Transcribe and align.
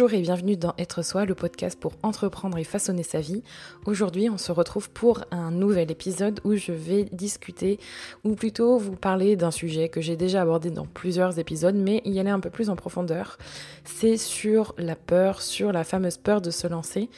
Bonjour 0.00 0.18
et 0.18 0.22
bienvenue 0.22 0.56
dans 0.56 0.72
Être 0.78 1.02
Soi, 1.02 1.26
le 1.26 1.34
podcast 1.34 1.78
pour 1.78 1.92
entreprendre 2.02 2.56
et 2.56 2.64
façonner 2.64 3.02
sa 3.02 3.20
vie. 3.20 3.42
Aujourd'hui, 3.84 4.30
on 4.30 4.38
se 4.38 4.50
retrouve 4.50 4.88
pour 4.88 5.26
un 5.30 5.50
nouvel 5.50 5.90
épisode 5.90 6.40
où 6.42 6.54
je 6.54 6.72
vais 6.72 7.04
discuter, 7.12 7.78
ou 8.24 8.34
plutôt 8.34 8.78
vous 8.78 8.96
parler 8.96 9.36
d'un 9.36 9.50
sujet 9.50 9.90
que 9.90 10.00
j'ai 10.00 10.16
déjà 10.16 10.40
abordé 10.40 10.70
dans 10.70 10.86
plusieurs 10.86 11.38
épisodes, 11.38 11.74
mais 11.74 12.00
y 12.06 12.18
aller 12.18 12.30
un 12.30 12.40
peu 12.40 12.48
plus 12.48 12.70
en 12.70 12.76
profondeur. 12.76 13.36
C'est 13.84 14.16
sur 14.16 14.74
la 14.78 14.96
peur, 14.96 15.42
sur 15.42 15.70
la 15.70 15.84
fameuse 15.84 16.16
peur 16.16 16.40
de 16.40 16.50
se 16.50 16.66
lancer. 16.66 17.10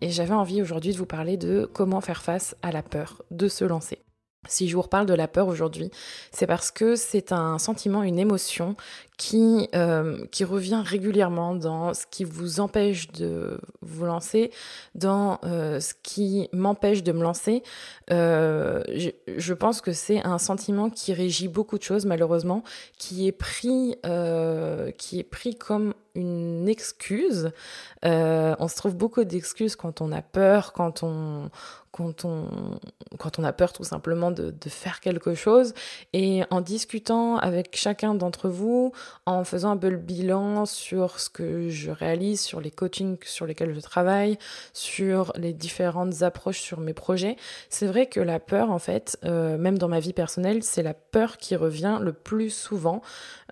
Et 0.00 0.10
j'avais 0.10 0.32
envie 0.32 0.62
aujourd'hui 0.62 0.92
de 0.92 0.98
vous 0.98 1.06
parler 1.06 1.36
de 1.38 1.68
comment 1.72 2.00
faire 2.00 2.22
face 2.22 2.54
à 2.62 2.70
la 2.70 2.84
peur 2.84 3.20
de 3.32 3.48
se 3.48 3.64
lancer. 3.64 3.98
Si 4.46 4.68
je 4.68 4.76
vous 4.76 4.82
reparle 4.82 5.06
de 5.06 5.14
la 5.14 5.28
peur 5.28 5.48
aujourd'hui, 5.48 5.90
c'est 6.30 6.46
parce 6.46 6.70
que 6.70 6.94
c'est 6.94 7.32
un 7.32 7.58
sentiment, 7.58 8.02
une 8.02 8.18
émotion 8.18 8.76
qui, 9.18 9.68
euh, 9.74 10.24
qui 10.30 10.44
revient 10.44 10.80
régulièrement 10.82 11.56
dans 11.56 11.92
ce 11.92 12.06
qui 12.06 12.22
vous 12.22 12.60
empêche 12.60 13.10
de 13.10 13.60
vous 13.82 14.06
lancer, 14.06 14.52
dans 14.94 15.40
euh, 15.42 15.80
ce 15.80 15.92
qui 16.04 16.48
m'empêche 16.52 17.02
de 17.02 17.10
me 17.10 17.22
lancer. 17.22 17.64
Euh, 18.12 18.82
je, 18.94 19.10
je, 19.36 19.54
pense 19.54 19.80
que 19.80 19.92
c'est 19.92 20.24
un 20.24 20.38
sentiment 20.38 20.88
qui 20.88 21.12
régit 21.12 21.48
beaucoup 21.48 21.78
de 21.78 21.82
choses, 21.82 22.06
malheureusement, 22.06 22.62
qui 22.96 23.26
est 23.26 23.32
pris, 23.32 23.96
qui 24.96 25.18
est 25.18 25.28
pris 25.28 25.56
comme 25.56 25.94
une 26.14 26.68
excuse. 26.68 27.50
on 28.04 28.68
se 28.68 28.76
trouve 28.76 28.96
beaucoup 28.96 29.24
d'excuses 29.24 29.74
quand 29.74 30.00
on 30.00 30.12
a 30.12 30.22
peur, 30.22 30.72
quand 30.72 31.02
on, 31.02 31.50
quand 31.90 32.24
on, 32.24 32.48
quand 33.18 33.38
on 33.38 33.44
a 33.44 33.52
peur 33.52 33.72
tout 33.72 33.84
simplement 33.84 34.30
de, 34.30 34.50
de 34.50 34.68
faire 34.68 35.00
quelque 35.00 35.34
chose. 35.34 35.74
Et 36.12 36.42
en 36.50 36.60
discutant 36.60 37.36
avec 37.36 37.76
chacun 37.76 38.14
d'entre 38.14 38.48
vous, 38.48 38.92
en 39.26 39.44
faisant 39.44 39.70
un 39.70 39.76
peu 39.76 39.88
le 39.88 39.96
bilan 39.96 40.66
sur 40.66 41.20
ce 41.20 41.28
que 41.30 41.68
je 41.68 41.90
réalise, 41.90 42.40
sur 42.40 42.60
les 42.60 42.70
coachings 42.70 43.18
sur 43.24 43.46
lesquels 43.46 43.74
je 43.74 43.80
travaille, 43.80 44.38
sur 44.72 45.32
les 45.36 45.52
différentes 45.52 46.22
approches 46.22 46.60
sur 46.60 46.80
mes 46.80 46.94
projets, 46.94 47.36
c'est 47.68 47.86
vrai 47.86 48.06
que 48.06 48.20
la 48.20 48.40
peur, 48.40 48.70
en 48.70 48.78
fait, 48.78 49.18
euh, 49.24 49.58
même 49.58 49.78
dans 49.78 49.88
ma 49.88 50.00
vie 50.00 50.12
personnelle, 50.12 50.62
c'est 50.62 50.82
la 50.82 50.94
peur 50.94 51.36
qui 51.36 51.56
revient 51.56 51.98
le 52.00 52.12
plus 52.12 52.50
souvent. 52.50 53.02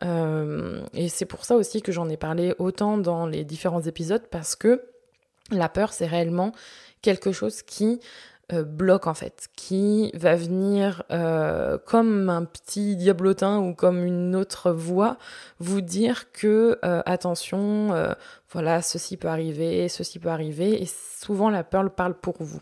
Euh, 0.05 0.83
et 0.95 1.09
c'est 1.09 1.27
pour 1.27 1.45
ça 1.45 1.57
aussi 1.57 1.83
que 1.83 1.93
j'en 1.93 2.09
ai 2.09 2.17
parlé 2.17 2.55
autant 2.59 2.99
dans 2.99 3.27
les 3.27 3.45
différents 3.45 3.83
épisodes, 3.83 4.23
parce 4.31 4.57
que 4.57 4.83
la 5.51 5.69
peur, 5.69 5.93
c'est 5.93 6.07
réellement 6.07 6.53
quelque 7.03 7.33
chose 7.33 7.63
qui 7.63 8.01
euh, 8.53 8.63
bloc 8.63 9.09
en 9.09 9.15
fait, 9.15 9.49
qui 9.57 10.13
va 10.15 10.37
venir 10.37 11.03
euh, 11.11 11.79
comme 11.85 12.31
un 12.31 12.45
petit 12.45 12.95
diablotin 12.95 13.59
ou 13.59 13.75
comme 13.75 14.05
une 14.05 14.37
autre 14.37 14.71
voix 14.71 15.19
vous 15.59 15.81
dire 15.81 16.31
que 16.31 16.79
euh, 16.85 17.03
attention, 17.07 18.15
voilà, 18.53 18.83
ceci 18.83 19.17
peut 19.17 19.29
arriver, 19.29 19.89
ceci 19.89 20.21
peut 20.21 20.29
arriver, 20.29 20.81
et 20.81 20.87
souvent 20.87 21.51
la 21.51 21.65
peur 21.65 21.91
parle 21.91 22.15
pour 22.15 22.37
vous. 22.39 22.61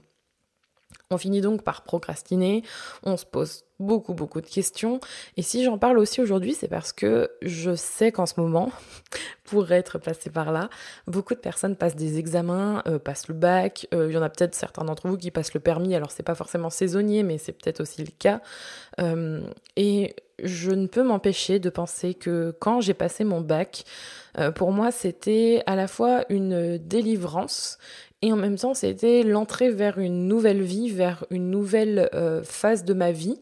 On 1.11 1.19
finit 1.19 1.41
donc 1.41 1.63
par 1.63 1.83
procrastiner, 1.83 2.63
on 3.03 3.17
se 3.17 3.27
pose 3.27 3.65
beaucoup 3.79 4.15
beaucoup 4.15 4.41
de 4.41 4.47
questions. 4.47 5.01
Et 5.37 5.43
si 5.43 5.65
j'en 5.65 5.79
parle 5.79 5.99
aussi 5.99 6.21
aujourd'hui, 6.21 6.55
c'est 6.55 6.69
parce 6.69 6.93
que 6.93 7.31
je 7.43 7.75
sais 7.75 8.13
qu'en 8.13 8.27
ce 8.27 8.41
moment, 8.41 8.71
pour 9.45 9.71
être 9.73 9.99
passé 9.99 10.31
par 10.31 10.53
là, 10.53 10.71
beaucoup 11.07 11.35
de 11.35 11.41
personnes 11.41 11.77
passent 11.77 11.97
des 11.97 12.19
examens, 12.19 12.83
euh, 12.87 12.99
passent 12.99 13.29
le 13.29 13.35
bac. 13.35 13.87
Euh, 13.93 14.09
il 14.09 14.15
y 14.15 14.17
en 14.17 14.23
a 14.23 14.31
peut-être 14.31 14.55
certains 14.55 14.85
d'entre 14.85 15.09
vous 15.09 15.19
qui 15.19 15.31
passent 15.31 15.55
le 15.55 15.61
permis. 15.61 15.95
Alors 15.95 16.11
c'est 16.11 16.23
pas 16.23 16.35
forcément 16.35 16.71
saisonnier, 16.71 17.23
mais 17.23 17.39
c'est 17.39 17.53
peut-être 17.53 17.81
aussi 17.81 18.03
le 18.03 18.13
cas. 18.19 18.41
Euh, 19.01 19.43
et 19.77 20.15
je 20.43 20.71
ne 20.71 20.87
peux 20.87 21.03
m'empêcher 21.03 21.59
de 21.59 21.71
penser 21.71 22.15
que 22.15 22.57
quand 22.61 22.81
j'ai 22.81 22.95
passé 22.95 23.25
mon 23.25 23.41
bac, 23.41 23.85
pour 24.57 24.73
moi 24.73 24.91
c'était 24.91 25.63
à 25.67 25.77
la 25.77 25.87
fois 25.87 26.25
une 26.29 26.77
délivrance 26.77 27.79
et 28.25 28.33
en 28.33 28.37
même 28.37 28.57
temps, 28.57 28.73
c'était 28.73 29.23
l'entrée 29.23 29.71
vers 29.71 29.99
une 29.99 30.29
nouvelle 30.29 30.63
vie, 30.63 30.89
vers 30.89 31.27
une 31.29 31.51
nouvelle 31.51 32.09
euh, 32.15 32.43
phase 32.43 32.83
de 32.83 32.95
ma 32.95 33.13
vie. 33.13 33.39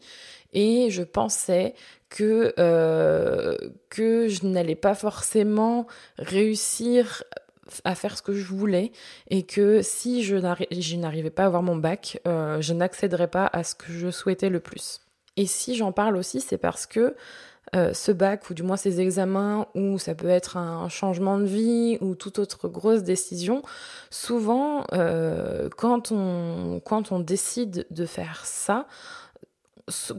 Et 0.51 0.89
je 0.89 1.03
pensais 1.03 1.73
que, 2.09 2.53
euh, 2.59 3.55
que 3.89 4.27
je 4.27 4.45
n'allais 4.45 4.75
pas 4.75 4.93
forcément 4.93 5.87
réussir 6.17 7.23
à 7.85 7.95
faire 7.95 8.17
ce 8.17 8.21
que 8.21 8.33
je 8.33 8.43
voulais 8.43 8.91
et 9.29 9.43
que 9.43 9.81
si 9.81 10.21
je 10.21 10.35
n'arrivais 10.35 11.29
pas 11.29 11.43
à 11.43 11.45
avoir 11.45 11.63
mon 11.63 11.77
bac, 11.77 12.19
euh, 12.27 12.59
je 12.59 12.73
n'accéderais 12.73 13.29
pas 13.29 13.49
à 13.53 13.63
ce 13.63 13.75
que 13.75 13.89
je 13.89 14.11
souhaitais 14.11 14.49
le 14.49 14.59
plus. 14.59 14.99
Et 15.37 15.45
si 15.45 15.77
j'en 15.77 15.93
parle 15.93 16.17
aussi, 16.17 16.41
c'est 16.41 16.57
parce 16.57 16.87
que 16.87 17.15
euh, 17.75 17.91
ce 17.93 18.11
bac 18.11 18.49
ou 18.51 18.53
du 18.53 18.61
moins 18.61 18.77
ces 18.77 19.01
examens 19.01 19.65
ou 19.73 19.97
ça 19.97 20.13
peut 20.13 20.29
être 20.29 20.57
un 20.57 20.89
changement 20.89 21.39
de 21.39 21.45
vie 21.45 21.97
ou 22.01 22.13
toute 22.13 22.37
autre 22.37 22.67
grosse 22.67 23.01
décision, 23.01 23.63
souvent 24.11 24.85
euh, 24.93 25.69
quand, 25.75 26.11
on, 26.11 26.79
quand 26.85 27.11
on 27.11 27.19
décide 27.19 27.87
de 27.89 28.05
faire 28.05 28.45
ça, 28.45 28.85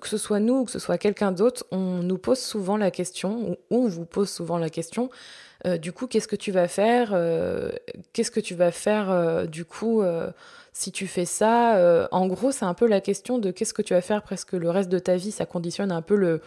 que 0.00 0.08
ce 0.08 0.18
soit 0.18 0.40
nous 0.40 0.60
ou 0.60 0.64
que 0.64 0.72
ce 0.72 0.80
soit 0.80 0.98
quelqu'un 0.98 1.30
d'autre, 1.30 1.64
on 1.70 2.02
nous 2.02 2.18
pose 2.18 2.40
souvent 2.40 2.76
la 2.76 2.90
question, 2.90 3.50
ou 3.50 3.56
on 3.70 3.86
vous 3.86 4.04
pose 4.04 4.28
souvent 4.28 4.58
la 4.58 4.68
question, 4.68 5.08
euh, 5.64 5.78
du 5.78 5.92
coup, 5.92 6.08
qu'est-ce 6.08 6.28
que 6.28 6.36
tu 6.36 6.50
vas 6.50 6.66
faire 6.66 7.10
Qu'est-ce 8.12 8.32
que 8.32 8.40
tu 8.40 8.56
vas 8.56 8.72
faire 8.72 9.46
du 9.46 9.64
coup 9.64 10.02
si 10.72 10.90
tu 10.90 11.06
fais 11.06 11.24
ça 11.24 12.08
En 12.10 12.26
gros, 12.26 12.50
c'est 12.50 12.64
un 12.64 12.74
peu 12.74 12.88
la 12.88 13.00
question 13.00 13.38
de 13.38 13.52
qu'est-ce 13.52 13.72
que 13.72 13.80
tu 13.80 13.94
vas 13.94 14.00
faire 14.00 14.22
presque 14.22 14.54
le 14.54 14.70
reste 14.70 14.90
de 14.90 14.98
ta 14.98 15.16
vie. 15.16 15.30
Ça 15.30 15.46
conditionne 15.46 15.92
un 15.92 16.02
peu 16.02 16.16
le, 16.16 16.42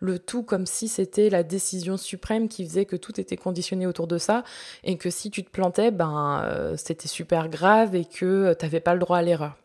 le 0.00 0.18
tout 0.18 0.42
comme 0.42 0.66
si 0.66 0.88
c'était 0.88 1.30
la 1.30 1.42
décision 1.42 1.96
suprême 1.96 2.48
qui 2.48 2.64
faisait 2.64 2.86
que 2.86 2.96
tout 2.96 3.20
était 3.20 3.36
conditionné 3.36 3.86
autour 3.86 4.06
de 4.06 4.18
ça 4.18 4.44
et 4.82 4.96
que 4.96 5.10
si 5.10 5.30
tu 5.30 5.44
te 5.44 5.50
plantais, 5.50 5.90
ben 5.90 6.42
euh, 6.44 6.74
c'était 6.76 7.08
super 7.08 7.48
grave 7.48 7.94
et 7.94 8.04
que 8.04 8.24
euh, 8.26 8.54
tu 8.58 8.64
n'avais 8.64 8.80
pas 8.80 8.94
le 8.94 9.00
droit 9.00 9.18
à 9.18 9.22
l'erreur. 9.22 9.56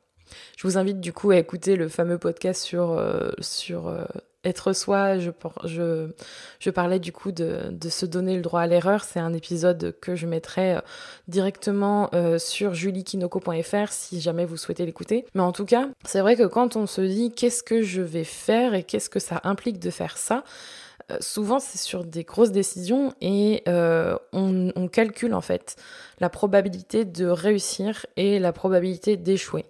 Je 0.58 0.68
vous 0.68 0.78
invite 0.78 1.00
du 1.00 1.14
coup 1.14 1.32
à 1.32 1.38
écouter 1.38 1.76
le 1.76 1.88
fameux 1.88 2.18
podcast 2.18 2.64
sur, 2.64 2.92
euh, 2.92 3.32
sur 3.40 3.94
être 4.46 4.74
soi, 4.74 5.18
je, 5.18 6.70
parlais 6.70 7.00
du 7.00 7.12
coup 7.12 7.32
de, 7.32 7.76
se 7.90 8.06
donner 8.06 8.36
le 8.36 8.42
droit 8.42 8.62
à 8.62 8.68
l'erreur. 8.68 9.04
C'est 9.04 9.20
un 9.20 9.34
épisode 9.34 9.96
que 10.00 10.16
je 10.16 10.28
mettrai 10.28 10.76
euh, 10.76 10.82
directement 11.28 12.10
euh, 12.14 12.38
sur 12.38 12.74
juliekinoko.fr 12.74 13.92
si 13.92 14.22
jamais 14.22 14.46
vous 14.46 14.58
souhaitez 14.58 14.86
l'écouter. 14.86 15.26
Mais 15.34 15.42
en 15.42 15.52
tout 15.52 15.66
cas, 15.66 15.90
c'est 16.06 16.22
vrai 16.22 16.36
que 16.36 16.46
quand 16.46 16.76
on 16.76 16.86
se 16.86 17.02
dit 17.02 17.32
qu'est-ce 17.32 17.64
que 17.64 17.82
je 17.82 18.02
vais 18.02 18.24
faire 18.24 18.74
et 18.74 18.84
qu'est-ce 18.84 19.10
que 19.10 19.20
ça 19.20 19.42
implique 19.44 19.80
de 19.80 19.90
faire 19.90 20.18
ça, 20.18 20.44
euh, 21.12 21.18
souvent 21.20 21.60
c'est 21.60 21.78
sur 21.78 22.06
des 22.06 22.24
grosses 22.24 22.52
décisions 22.52 23.14
et 23.22 23.64
on 23.68 24.88
calcule 24.92 25.34
en 25.34 25.42
fait 25.42 25.76
la 26.20 26.30
probabilité 26.30 27.06
de 27.06 27.26
réussir 27.26 28.06
et 28.16 28.40
la 28.40 28.54
probabilité 28.54 29.18
d'échouer 29.18 29.66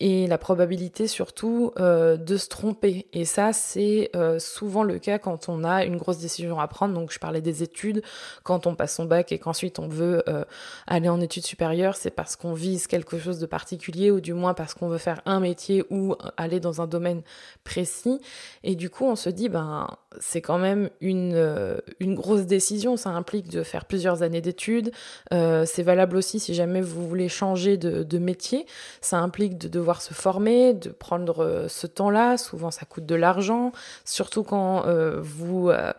et 0.00 0.26
la 0.26 0.38
probabilité 0.38 1.06
surtout 1.06 1.72
euh, 1.78 2.16
de 2.16 2.38
se 2.38 2.48
tromper. 2.48 3.06
Et 3.12 3.26
ça, 3.26 3.52
c'est 3.52 4.10
euh, 4.16 4.38
souvent 4.38 4.82
le 4.82 4.98
cas 4.98 5.18
quand 5.18 5.50
on 5.50 5.62
a 5.62 5.84
une 5.84 5.98
grosse 5.98 6.18
décision 6.18 6.58
à 6.58 6.66
prendre. 6.68 6.94
Donc, 6.94 7.12
je 7.12 7.18
parlais 7.18 7.42
des 7.42 7.62
études. 7.62 8.02
Quand 8.42 8.66
on 8.66 8.74
passe 8.74 8.96
son 8.96 9.04
bac 9.04 9.30
et 9.30 9.38
qu'ensuite 9.38 9.78
on 9.78 9.88
veut 9.88 10.22
euh, 10.26 10.44
aller 10.86 11.10
en 11.10 11.20
études 11.20 11.44
supérieures, 11.44 11.96
c'est 11.96 12.10
parce 12.10 12.34
qu'on 12.34 12.54
vise 12.54 12.86
quelque 12.86 13.18
chose 13.18 13.38
de 13.38 13.46
particulier 13.46 14.10
ou 14.10 14.20
du 14.20 14.32
moins 14.32 14.54
parce 14.54 14.72
qu'on 14.72 14.88
veut 14.88 14.98
faire 14.98 15.20
un 15.26 15.38
métier 15.38 15.84
ou 15.90 16.14
aller 16.38 16.60
dans 16.60 16.80
un 16.80 16.86
domaine 16.86 17.20
précis. 17.62 18.20
Et 18.64 18.76
du 18.76 18.88
coup, 18.88 19.04
on 19.04 19.16
se 19.16 19.28
dit, 19.28 19.50
ben, 19.50 19.86
c'est 20.18 20.40
quand 20.40 20.58
même 20.58 20.88
une, 21.02 21.78
une 22.00 22.14
grosse 22.14 22.46
décision. 22.46 22.96
Ça 22.96 23.10
implique 23.10 23.48
de 23.48 23.62
faire 23.62 23.84
plusieurs 23.84 24.22
années 24.22 24.40
d'études. 24.40 24.92
c'est 25.30 25.82
valable 25.82 26.16
aussi 26.16 26.40
si 26.40 26.54
jamais 26.54 26.80
vous 26.80 27.06
voulez 27.06 27.28
changer 27.28 27.76
de, 27.76 28.02
de 28.02 28.18
métier. 28.18 28.66
Ça 29.02 29.18
implique 29.18 29.58
de 29.58 29.68
devoir 29.68 29.89
se 29.98 30.14
former, 30.14 30.74
de 30.74 30.90
prendre 30.90 31.44
euh, 31.44 31.68
ce 31.68 31.86
temps-là. 31.86 32.36
Souvent, 32.36 32.70
ça 32.70 32.86
coûte 32.86 33.06
de 33.06 33.14
l'argent, 33.14 33.72
surtout 34.04 34.44
quand 34.44 34.86
euh, 34.86 35.20
vous, 35.20 35.70
euh, 35.70 35.92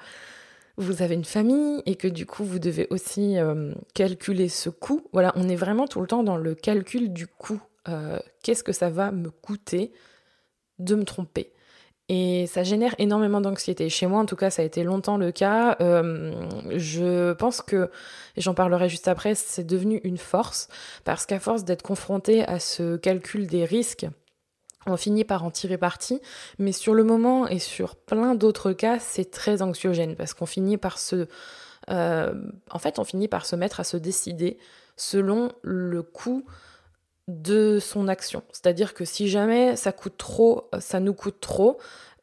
vous 0.78 1.02
avez 1.02 1.16
une 1.16 1.26
famille 1.26 1.84
et 1.86 1.96
que 1.96 2.08
du 2.08 2.26
coup, 2.26 2.44
vous 2.44 2.60
devez 2.60 2.88
aussi 2.90 3.36
calculer 3.94 4.50
ce 4.50 4.70
coût. 4.70 5.02
Voilà, 5.14 5.34
on 5.36 5.50
est 5.50 5.56
vraiment 5.56 5.88
tout 5.88 6.02
le 6.02 6.08
temps 6.08 6.24
dans 6.24 6.38
le 6.38 6.56
calcul 6.56 7.12
du 7.12 7.28
coût. 7.28 7.62
Qu'est-ce 8.44 8.64
que 8.64 8.72
ça 8.72 8.90
va 8.90 9.12
me 9.12 9.30
coûter 9.30 9.92
de 10.80 10.96
me 10.96 11.04
tromper? 11.04 11.52
Et 12.14 12.46
ça 12.46 12.64
génère 12.64 12.94
énormément 12.98 13.40
d'anxiété. 13.40 13.88
Chez 13.88 14.06
moi, 14.06 14.20
en 14.20 14.26
tout 14.26 14.36
cas, 14.36 14.50
ça 14.50 14.64
a 14.64 14.66
été 14.66 14.84
longtemps 14.84 15.16
le 15.16 15.32
cas. 15.32 15.78
Euh, 15.80 16.34
je 16.76 17.32
pense 17.32 17.62
que, 17.62 17.90
et 18.36 18.42
j'en 18.42 18.54
parlerai 18.54 18.90
juste 18.90 19.08
après, 19.08 19.34
c'est 19.34 19.64
devenu 19.64 20.02
une 20.04 20.18
force, 20.18 20.68
parce 21.06 21.26
qu'à 21.26 21.40
force 21.40 21.64
d'être 21.64 21.84
confronté 21.84 22.44
à 22.44 22.60
ce 22.60 22.98
calcul 22.98 23.48
des 23.48 23.64
risques, 23.64 24.08
on 24.86 24.98
finit 24.98 25.24
par 25.24 25.46
en 25.46 25.52
tirer 25.52 25.78
parti, 25.78 26.20
mais 26.60 26.74
sur 26.74 26.94
le 26.94 27.06
moment 27.06 27.48
et 27.48 27.60
sur 27.60 27.96
plein 27.96 28.36
d'autres 28.36 28.74
cas, 28.74 29.00
c'est 29.00 29.32
très 29.32 29.62
anxiogène, 29.62 30.18
parce 30.18 30.34
qu'on 30.34 30.46
finit 30.46 30.76
par 30.76 31.00
se... 31.00 31.28
Euh, 31.90 32.34
en 32.72 32.80
fait, 32.80 33.00
on 33.00 33.06
finit 33.06 33.30
par 33.30 33.46
se 33.46 33.56
mettre 33.56 33.80
à 33.80 33.86
se 33.86 33.96
décider 33.96 34.58
selon 34.98 35.54
le 35.62 36.04
coût 36.04 36.44
de 37.28 37.80
son 37.80 38.08
action. 38.08 38.44
C'est-à-dire 38.52 38.94
que 38.94 39.06
si 39.06 39.30
jamais 39.30 39.76
ça 39.76 39.92
coûte 39.92 40.18
trop, 40.18 40.70
ça 40.80 41.00
nous 41.00 41.14
coûte 41.14 41.40
trop, 41.40 41.78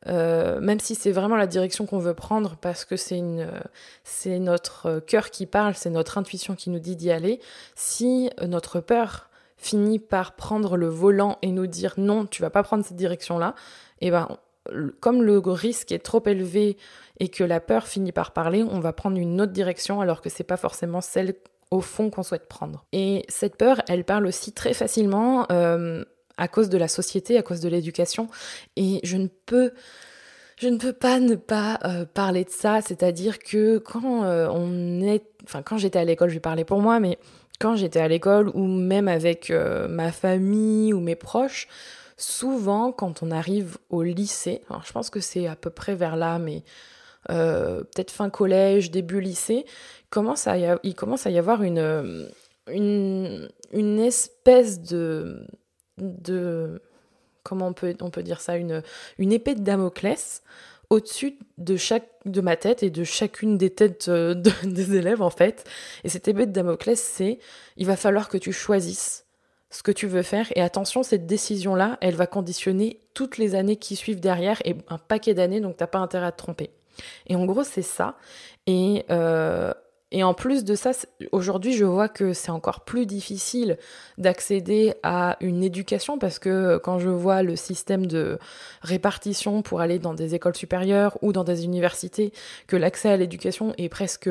même 0.06 0.80
si 0.80 0.94
c'est 0.94 1.12
vraiment 1.12 1.36
la 1.36 1.46
direction 1.46 1.86
qu'on 1.86 1.98
veut 1.98 2.14
prendre 2.14 2.56
parce 2.56 2.84
que 2.84 2.96
c'est 2.96 3.22
c'est 4.04 4.38
notre 4.38 5.00
cœur 5.00 5.30
qui 5.30 5.46
parle, 5.46 5.74
c'est 5.74 5.90
notre 5.90 6.18
intuition 6.18 6.54
qui 6.54 6.70
nous 6.70 6.78
dit 6.78 6.96
d'y 6.96 7.10
aller, 7.10 7.40
si 7.74 8.30
notre 8.46 8.80
peur 8.80 9.28
finit 9.56 9.98
par 9.98 10.36
prendre 10.36 10.76
le 10.76 10.88
volant 10.88 11.38
et 11.42 11.50
nous 11.50 11.66
dire 11.66 11.94
non, 11.96 12.26
tu 12.26 12.42
vas 12.42 12.50
pas 12.50 12.62
prendre 12.62 12.84
cette 12.84 12.96
direction-là, 12.96 13.54
et 14.00 14.08
eh 14.08 14.10
ben 14.10 14.28
comme 15.00 15.22
le 15.22 15.38
risque 15.38 15.92
est 15.92 15.98
trop 15.98 16.22
élevé 16.26 16.76
et 17.20 17.28
que 17.28 17.44
la 17.44 17.60
peur 17.60 17.86
finit 17.86 18.12
par 18.12 18.32
parler, 18.32 18.62
on 18.62 18.80
va 18.80 18.92
prendre 18.92 19.16
une 19.16 19.40
autre 19.40 19.52
direction 19.52 20.00
alors 20.00 20.20
que 20.20 20.28
c'est 20.28 20.44
pas 20.44 20.56
forcément 20.56 21.00
celle 21.00 21.34
au 21.70 21.80
fond 21.80 22.10
qu'on 22.10 22.22
souhaite 22.22 22.48
prendre. 22.48 22.84
Et 22.92 23.24
cette 23.28 23.56
peur, 23.56 23.82
elle 23.88 24.04
parle 24.04 24.26
aussi 24.26 24.52
très 24.52 24.74
facilement 24.74 25.46
euh, 25.52 26.04
à 26.36 26.48
cause 26.48 26.68
de 26.68 26.78
la 26.78 26.88
société, 26.88 27.36
à 27.36 27.42
cause 27.42 27.60
de 27.60 27.68
l'éducation. 27.68 28.28
Et 28.76 29.00
je 29.02 29.16
ne 29.16 29.28
peux 29.46 29.72
je 30.56 30.66
ne 30.68 30.76
peux 30.76 30.92
pas 30.92 31.20
ne 31.20 31.36
pas 31.36 31.78
euh, 31.84 32.04
parler 32.04 32.42
de 32.42 32.50
ça, 32.50 32.80
c'est-à-dire 32.80 33.38
que 33.38 33.78
quand 33.78 34.24
euh, 34.24 34.48
on 34.50 35.00
est, 35.02 35.24
enfin 35.44 35.62
quand 35.62 35.78
j'étais 35.78 36.00
à 36.00 36.04
l'école, 36.04 36.30
je 36.30 36.34
vais 36.34 36.40
parler 36.40 36.64
pour 36.64 36.80
moi, 36.80 36.98
mais 36.98 37.18
quand 37.60 37.76
j'étais 37.76 38.00
à 38.00 38.08
l'école 38.08 38.50
ou 38.54 38.66
même 38.66 39.06
avec 39.06 39.52
ma 39.88 40.10
famille 40.10 40.92
ou 40.92 41.00
mes 41.00 41.16
proches, 41.16 41.68
souvent 42.16 42.92
quand 42.92 43.22
on 43.22 43.30
arrive 43.30 43.78
au 43.90 44.02
lycée, 44.02 44.62
alors 44.68 44.84
je 44.84 44.92
pense 44.92 45.10
que 45.10 45.20
c'est 45.20 45.46
à 45.46 45.56
peu 45.56 45.70
près 45.70 45.94
vers 45.94 46.16
là, 46.16 46.38
mais 46.38 46.62
euh, 47.30 47.80
peut-être 47.80 48.10
fin 48.10 48.30
collège, 48.30 48.90
début 48.90 49.20
lycée, 49.20 49.64
commence 50.10 50.46
à 50.46 50.56
il 50.82 50.94
commence 50.94 51.26
à 51.26 51.30
y 51.30 51.38
avoir 51.38 51.62
une, 51.62 52.28
une, 52.70 53.48
une 53.72 54.00
espèce 54.00 54.80
de, 54.80 55.46
de 55.98 56.80
comment 57.42 57.68
on 57.68 57.72
peut, 57.72 57.94
on 58.00 58.10
peut 58.10 58.22
dire 58.22 58.40
ça, 58.40 58.56
une, 58.56 58.82
une 59.18 59.32
épée 59.32 59.54
de 59.54 59.62
Damoclès 59.62 60.42
au-dessus 60.90 61.38
de 61.58 61.76
chaque 61.76 62.08
de 62.24 62.40
ma 62.40 62.56
tête 62.56 62.82
et 62.82 62.90
de 62.90 63.04
chacune 63.04 63.58
des 63.58 63.70
têtes 63.70 64.08
euh, 64.08 64.34
des 64.64 64.96
élèves 64.96 65.22
en 65.22 65.30
fait. 65.30 65.64
Et 66.04 66.08
cette 66.08 66.28
épée 66.28 66.46
de 66.46 66.52
Damoclès, 66.52 67.00
c'est 67.00 67.38
il 67.76 67.86
va 67.86 67.96
falloir 67.96 68.28
que 68.28 68.38
tu 68.38 68.52
choisisses 68.52 69.26
ce 69.70 69.82
que 69.82 69.92
tu 69.92 70.06
veux 70.06 70.22
faire. 70.22 70.46
Et 70.56 70.62
attention, 70.62 71.02
cette 71.02 71.26
décision-là, 71.26 71.98
elle 72.00 72.14
va 72.14 72.26
conditionner 72.26 73.00
toutes 73.14 73.38
les 73.38 73.54
années 73.54 73.76
qui 73.76 73.96
suivent 73.96 74.20
derrière 74.20 74.60
et 74.64 74.76
un 74.88 74.98
paquet 74.98 75.34
d'années, 75.34 75.60
donc 75.60 75.76
t'as 75.76 75.86
pas 75.86 75.98
intérêt 75.98 76.26
à 76.26 76.32
te 76.32 76.38
tromper. 76.38 76.70
Et 77.26 77.36
en 77.36 77.44
gros, 77.44 77.64
c'est 77.64 77.82
ça. 77.82 78.16
Et, 78.66 79.04
euh, 79.10 79.72
et 80.10 80.24
en 80.24 80.32
plus 80.32 80.64
de 80.64 80.74
ça, 80.74 80.92
aujourd'hui, 81.32 81.74
je 81.74 81.84
vois 81.84 82.08
que 82.08 82.32
c'est 82.32 82.50
encore 82.50 82.80
plus 82.80 83.04
difficile 83.04 83.76
d'accéder 84.16 84.94
à 85.02 85.36
une 85.40 85.62
éducation 85.62 86.18
parce 86.18 86.38
que 86.38 86.78
quand 86.78 86.98
je 86.98 87.10
vois 87.10 87.42
le 87.42 87.56
système 87.56 88.06
de 88.06 88.38
répartition 88.80 89.60
pour 89.60 89.82
aller 89.82 89.98
dans 89.98 90.14
des 90.14 90.34
écoles 90.34 90.56
supérieures 90.56 91.18
ou 91.20 91.32
dans 91.32 91.44
des 91.44 91.64
universités, 91.64 92.32
que 92.66 92.76
l'accès 92.76 93.10
à 93.10 93.16
l'éducation 93.18 93.74
est 93.76 93.90
presque 93.90 94.30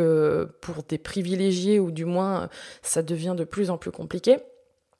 pour 0.61 0.83
des 0.89 0.97
privilégiés 0.97 1.79
ou 1.79 1.91
du 1.91 2.05
moins 2.05 2.49
ça 2.81 3.03
devient 3.03 3.35
de 3.37 3.43
plus 3.43 3.69
en 3.69 3.77
plus 3.77 3.91
compliqué 3.91 4.37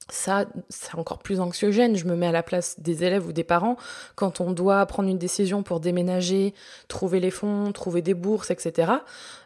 ça, 0.09 0.45
c'est 0.69 0.95
encore 0.95 1.19
plus 1.19 1.39
anxiogène. 1.39 1.95
Je 1.95 2.05
me 2.05 2.15
mets 2.15 2.27
à 2.27 2.31
la 2.31 2.43
place 2.43 2.79
des 2.79 3.03
élèves 3.03 3.27
ou 3.27 3.33
des 3.33 3.43
parents 3.43 3.77
quand 4.15 4.39
on 4.41 4.51
doit 4.51 4.85
prendre 4.85 5.09
une 5.09 5.17
décision 5.17 5.63
pour 5.63 5.79
déménager, 5.79 6.53
trouver 6.87 7.19
les 7.19 7.31
fonds, 7.31 7.71
trouver 7.71 8.01
des 8.01 8.13
bourses, 8.13 8.51
etc. 8.51 8.91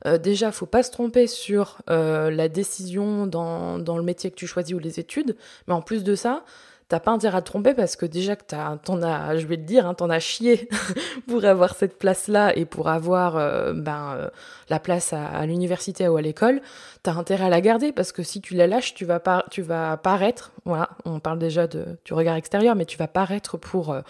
Euh, 0.05 0.17
déjà, 0.17 0.51
faut 0.51 0.65
pas 0.65 0.83
se 0.83 0.91
tromper 0.91 1.27
sur 1.27 1.79
euh, 1.89 2.29
la 2.29 2.47
décision 2.47 3.25
dans, 3.25 3.79
dans 3.79 3.97
le 3.97 4.03
métier 4.03 4.29
que 4.29 4.35
tu 4.35 4.47
choisis 4.47 4.75
ou 4.75 4.79
les 4.79 4.99
études, 4.99 5.35
mais 5.67 5.73
en 5.73 5.81
plus 5.81 6.03
de 6.03 6.15
ça, 6.15 6.43
t'as 6.91 6.99
pas 6.99 7.11
intérêt 7.11 7.37
à 7.37 7.41
te 7.41 7.45
tromper 7.45 7.73
parce 7.73 7.95
que 7.95 8.05
déjà 8.05 8.35
que 8.35 8.43
t'en 8.43 9.01
as, 9.01 9.37
je 9.37 9.47
vais 9.47 9.55
le 9.55 9.63
dire, 9.63 9.87
hein, 9.87 9.93
t'en 9.93 10.09
as 10.09 10.19
chié 10.19 10.67
pour 11.27 11.45
avoir 11.45 11.73
cette 11.73 11.97
place-là 11.97 12.53
et 12.57 12.65
pour 12.65 12.89
avoir 12.89 13.37
euh, 13.37 13.71
ben, 13.73 14.13
euh, 14.17 14.29
la 14.69 14.77
place 14.77 15.13
à, 15.13 15.45
l'université 15.45 16.09
ou 16.09 16.17
à 16.17 16.21
l'école, 16.21 16.61
t'as 17.01 17.13
intérêt 17.13 17.45
à 17.45 17.49
la 17.49 17.61
garder 17.61 17.93
parce 17.93 18.11
que 18.11 18.23
si 18.23 18.41
tu 18.41 18.55
la 18.55 18.67
lâches, 18.67 18.93
tu 18.93 19.05
vas, 19.05 19.21
tu 19.49 19.61
vas 19.61 19.95
paraître, 19.95 20.51
voilà, 20.65 20.89
on 21.05 21.21
parle 21.21 21.39
déjà 21.39 21.65
de, 21.65 21.85
du 22.03 22.13
regard 22.13 22.35
extérieur, 22.35 22.75
mais 22.75 22.85
tu 22.85 22.97
vas 22.97 23.07
paraître 23.07 23.55
pour 23.55 23.93
euh, 23.93 24.01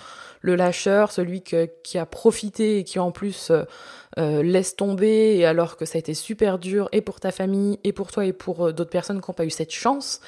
le 0.41 0.55
lâcheur, 0.55 1.11
celui 1.11 1.43
qui 1.43 1.97
a 1.99 2.05
profité 2.07 2.79
et 2.79 2.83
qui 2.83 2.97
en 2.97 3.11
plus 3.11 3.51
laisse 4.17 4.75
tomber 4.75 5.45
alors 5.45 5.77
que 5.77 5.85
ça 5.85 5.97
a 5.97 5.99
été 5.99 6.13
super 6.13 6.59
dur 6.59 6.89
et 6.91 7.01
pour 7.01 7.19
ta 7.19 7.31
famille 7.31 7.79
et 7.83 7.93
pour 7.93 8.11
toi 8.11 8.25
et 8.25 8.33
pour 8.33 8.73
d'autres 8.73 8.89
personnes 8.89 9.21
qui 9.21 9.29
n'ont 9.29 9.35
pas 9.35 9.45
eu 9.45 9.49
cette 9.49 9.71
chance. 9.71 10.19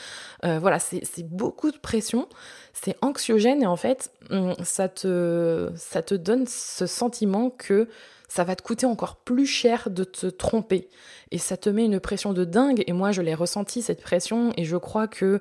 voilà, 0.42 0.80
c'est 0.80 1.28
beaucoup 1.28 1.72
de 1.72 1.78
pression 1.78 2.28
c'est 2.74 2.98
anxiogène 3.02 3.62
et 3.62 3.68
en 3.68 3.76
fait, 3.76 4.12
hum, 4.30 4.56
ça 4.64 4.90
te, 4.90 5.72
ça 5.76 6.02
te 6.02 6.16
donne 6.16 6.46
ce 6.48 6.86
sentiment 6.86 7.50
que 7.50 7.88
ça 8.28 8.44
va 8.44 8.56
te 8.56 8.64
coûter 8.64 8.88
encore 8.88 9.18
plus 9.18 9.46
cher 9.46 9.92
de 9.92 10.04
te 10.04 10.26
tromper. 10.26 10.90
Et 11.30 11.38
ça 11.38 11.56
te 11.56 11.70
met 11.70 11.86
une 11.86 12.00
pression 12.00 12.34
de 12.34 12.46
dingue. 12.46 12.84
Et 12.88 12.94
moi, 12.94 13.12
je 13.12 13.22
l'ai 13.22 13.36
ressenti, 13.36 13.84
cette 13.84 14.02
pression. 14.02 14.52
Et 14.58 14.66
je 14.66 14.76
crois 14.76 15.08
que 15.08 15.40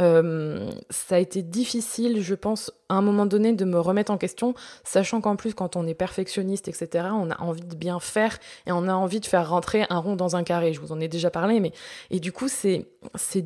euh, 0.00 0.70
ça 0.88 1.16
a 1.16 1.18
été 1.18 1.42
difficile, 1.42 2.22
je 2.22 2.34
pense, 2.34 2.72
à 2.90 2.94
un 2.94 3.02
moment 3.02 3.24
donné, 3.24 3.52
de 3.52 3.64
me 3.64 3.78
remettre 3.78 4.12
en 4.12 4.18
question, 4.18 4.54
sachant 4.84 5.20
qu'en 5.20 5.36
plus, 5.36 5.54
quand 5.54 5.76
on 5.76 5.86
est 5.86 5.94
perfectionniste, 5.94 6.68
etc., 6.68 7.08
on 7.12 7.30
a 7.30 7.40
envie 7.40 7.62
de 7.62 7.76
bien 7.76 8.00
faire 8.00 8.38
et 8.66 8.72
on 8.72 8.88
a 8.88 8.92
envie 8.92 9.20
de 9.20 9.26
faire 9.26 9.48
rentrer 9.48 9.86
un 9.88 9.98
rond 9.98 10.16
dans 10.16 10.36
un 10.36 10.42
carré. 10.42 10.72
Je 10.72 10.80
vous 10.80 10.92
en 10.92 11.00
ai 11.00 11.08
déjà 11.08 11.30
parlé, 11.30 11.60
mais 11.60 11.72
et 12.10 12.20
du 12.20 12.32
coup, 12.32 12.48
c'est 12.48 12.86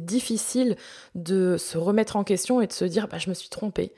difficile 0.06 0.76
de 1.14 1.56
se 1.58 1.78
remettre 1.78 2.16
en 2.16 2.24
question 2.24 2.60
et 2.60 2.66
de 2.66 2.72
se 2.72 2.84
dire, 2.84 3.06
bah, 3.06 3.18
je 3.18 3.28
me 3.28 3.34
suis 3.34 3.50
trompée. 3.50 3.92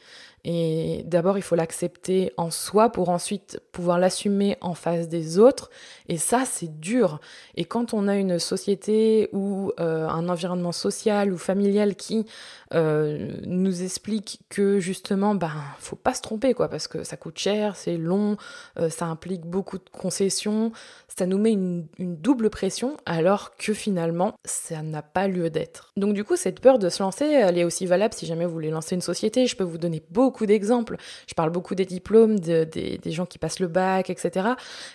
Et 0.49 1.03
d'abord, 1.05 1.39
il 1.39 1.43
faut 1.43 1.57
l'accepter 1.57 2.33
en 2.37 2.53
soi 2.53 2.91
pour 2.91 3.09
ensuite 3.09 3.61
pouvoir 3.73 3.99
l'assumer 3.99 4.57
en 4.61 4.75
face 4.75 5.09
des 5.09 5.41
autres. 5.41 5.71
Et 6.09 6.19
ça, 6.19 6.45
c'est 6.45 6.79
dur. 6.79 7.21
Et 7.57 7.65
quand 7.65 7.95
on 7.95 8.07
a 8.07 8.15
une 8.15 8.39
société 8.39 9.29
ou 9.33 9.73
euh, 9.81 10.07
un 10.07 10.29
environnement 10.29 10.71
social 10.71 11.33
ou 11.33 11.37
familial 11.37 11.97
qui 11.97 12.27
euh, 12.75 13.33
nous 13.45 13.83
explique 13.83 14.39
que 14.49 14.79
justement, 14.79 15.35
ben, 15.37 15.53
faut 15.79 15.97
pas 15.97 16.15
se 16.15 16.23
tromper, 16.23 16.55
quoi, 16.55 16.69
parce 16.69 16.89
que 16.89 17.05
ça 17.05 17.17
coûte 17.17 17.39
cher, 17.39 17.77
c'est 17.77 17.97
long, 17.97 18.37
euh, 18.79 18.91
ça 18.91 19.07
implique 19.07 19.43
beaucoup 19.43 19.79
de 19.79 19.89
concessions, 19.91 20.73
ça 21.09 21.27
nous 21.27 21.39
met 21.39 21.53
une, 21.53 21.87
double 21.99 22.51
pression, 22.51 22.97
alors 23.07 23.57
que 23.57 23.73
finalement, 23.73 24.35
ça 24.45 24.83
n'a 24.83 25.03
pas 25.03 25.29
lieu 25.29 25.51
d'être. 25.51 25.93
Donc 25.97 26.15
du 26.15 26.25
coup, 26.25 26.37
cette 26.37 26.61
peur 26.61 26.79
de 26.79 26.89
se 26.89 27.03
lancer, 27.03 27.25
elle 27.25 27.59
est 27.59 27.65
aussi 27.65 27.87
valable 27.87 28.15
si 28.15 28.27
jamais 28.27 28.45
vous 28.45 28.53
voulez 28.53 28.71
lancer 28.71 28.95
une 28.95 29.01
société. 29.01 29.47
Je 29.47 29.57
peux 29.57 29.65
vous 29.65 29.79
donner 29.79 30.03
beaucoup 30.11 30.47
d'exemples. 30.47 30.97
Je 31.27 31.35
parle 31.35 31.51
beaucoup 31.51 31.75
des 31.75 31.85
diplômes, 31.85 32.39
des 32.39 33.01
gens 33.07 33.27
qui 33.27 33.39
passent 33.39 33.61
le 33.61 33.69
bac, 33.69 34.11
etc. 34.11 34.49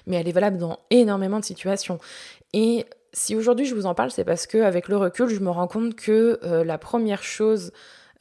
Mais 0.08 0.18
elle 0.18 0.28
est 0.28 0.34
valable 0.34 0.58
dans 0.58 0.80
énormément 0.90 1.40
de 1.40 1.46
situations. 1.46 2.00
Et 2.54 2.86
si 3.14 3.36
aujourd'hui 3.36 3.66
je 3.66 3.76
vous 3.76 3.86
en 3.86 3.96
parle, 3.96 4.12
c'est 4.12 4.24
parce 4.24 4.48
qu'avec 4.48 4.88
le 4.88 4.98
recul, 4.98 5.30
je 5.30 5.40
me 5.40 5.50
rends 5.50 5.68
compte 5.68 5.96
que 5.96 6.40
euh, 6.44 6.64
la 6.64 6.78
première 6.78 7.24
chose 7.24 7.72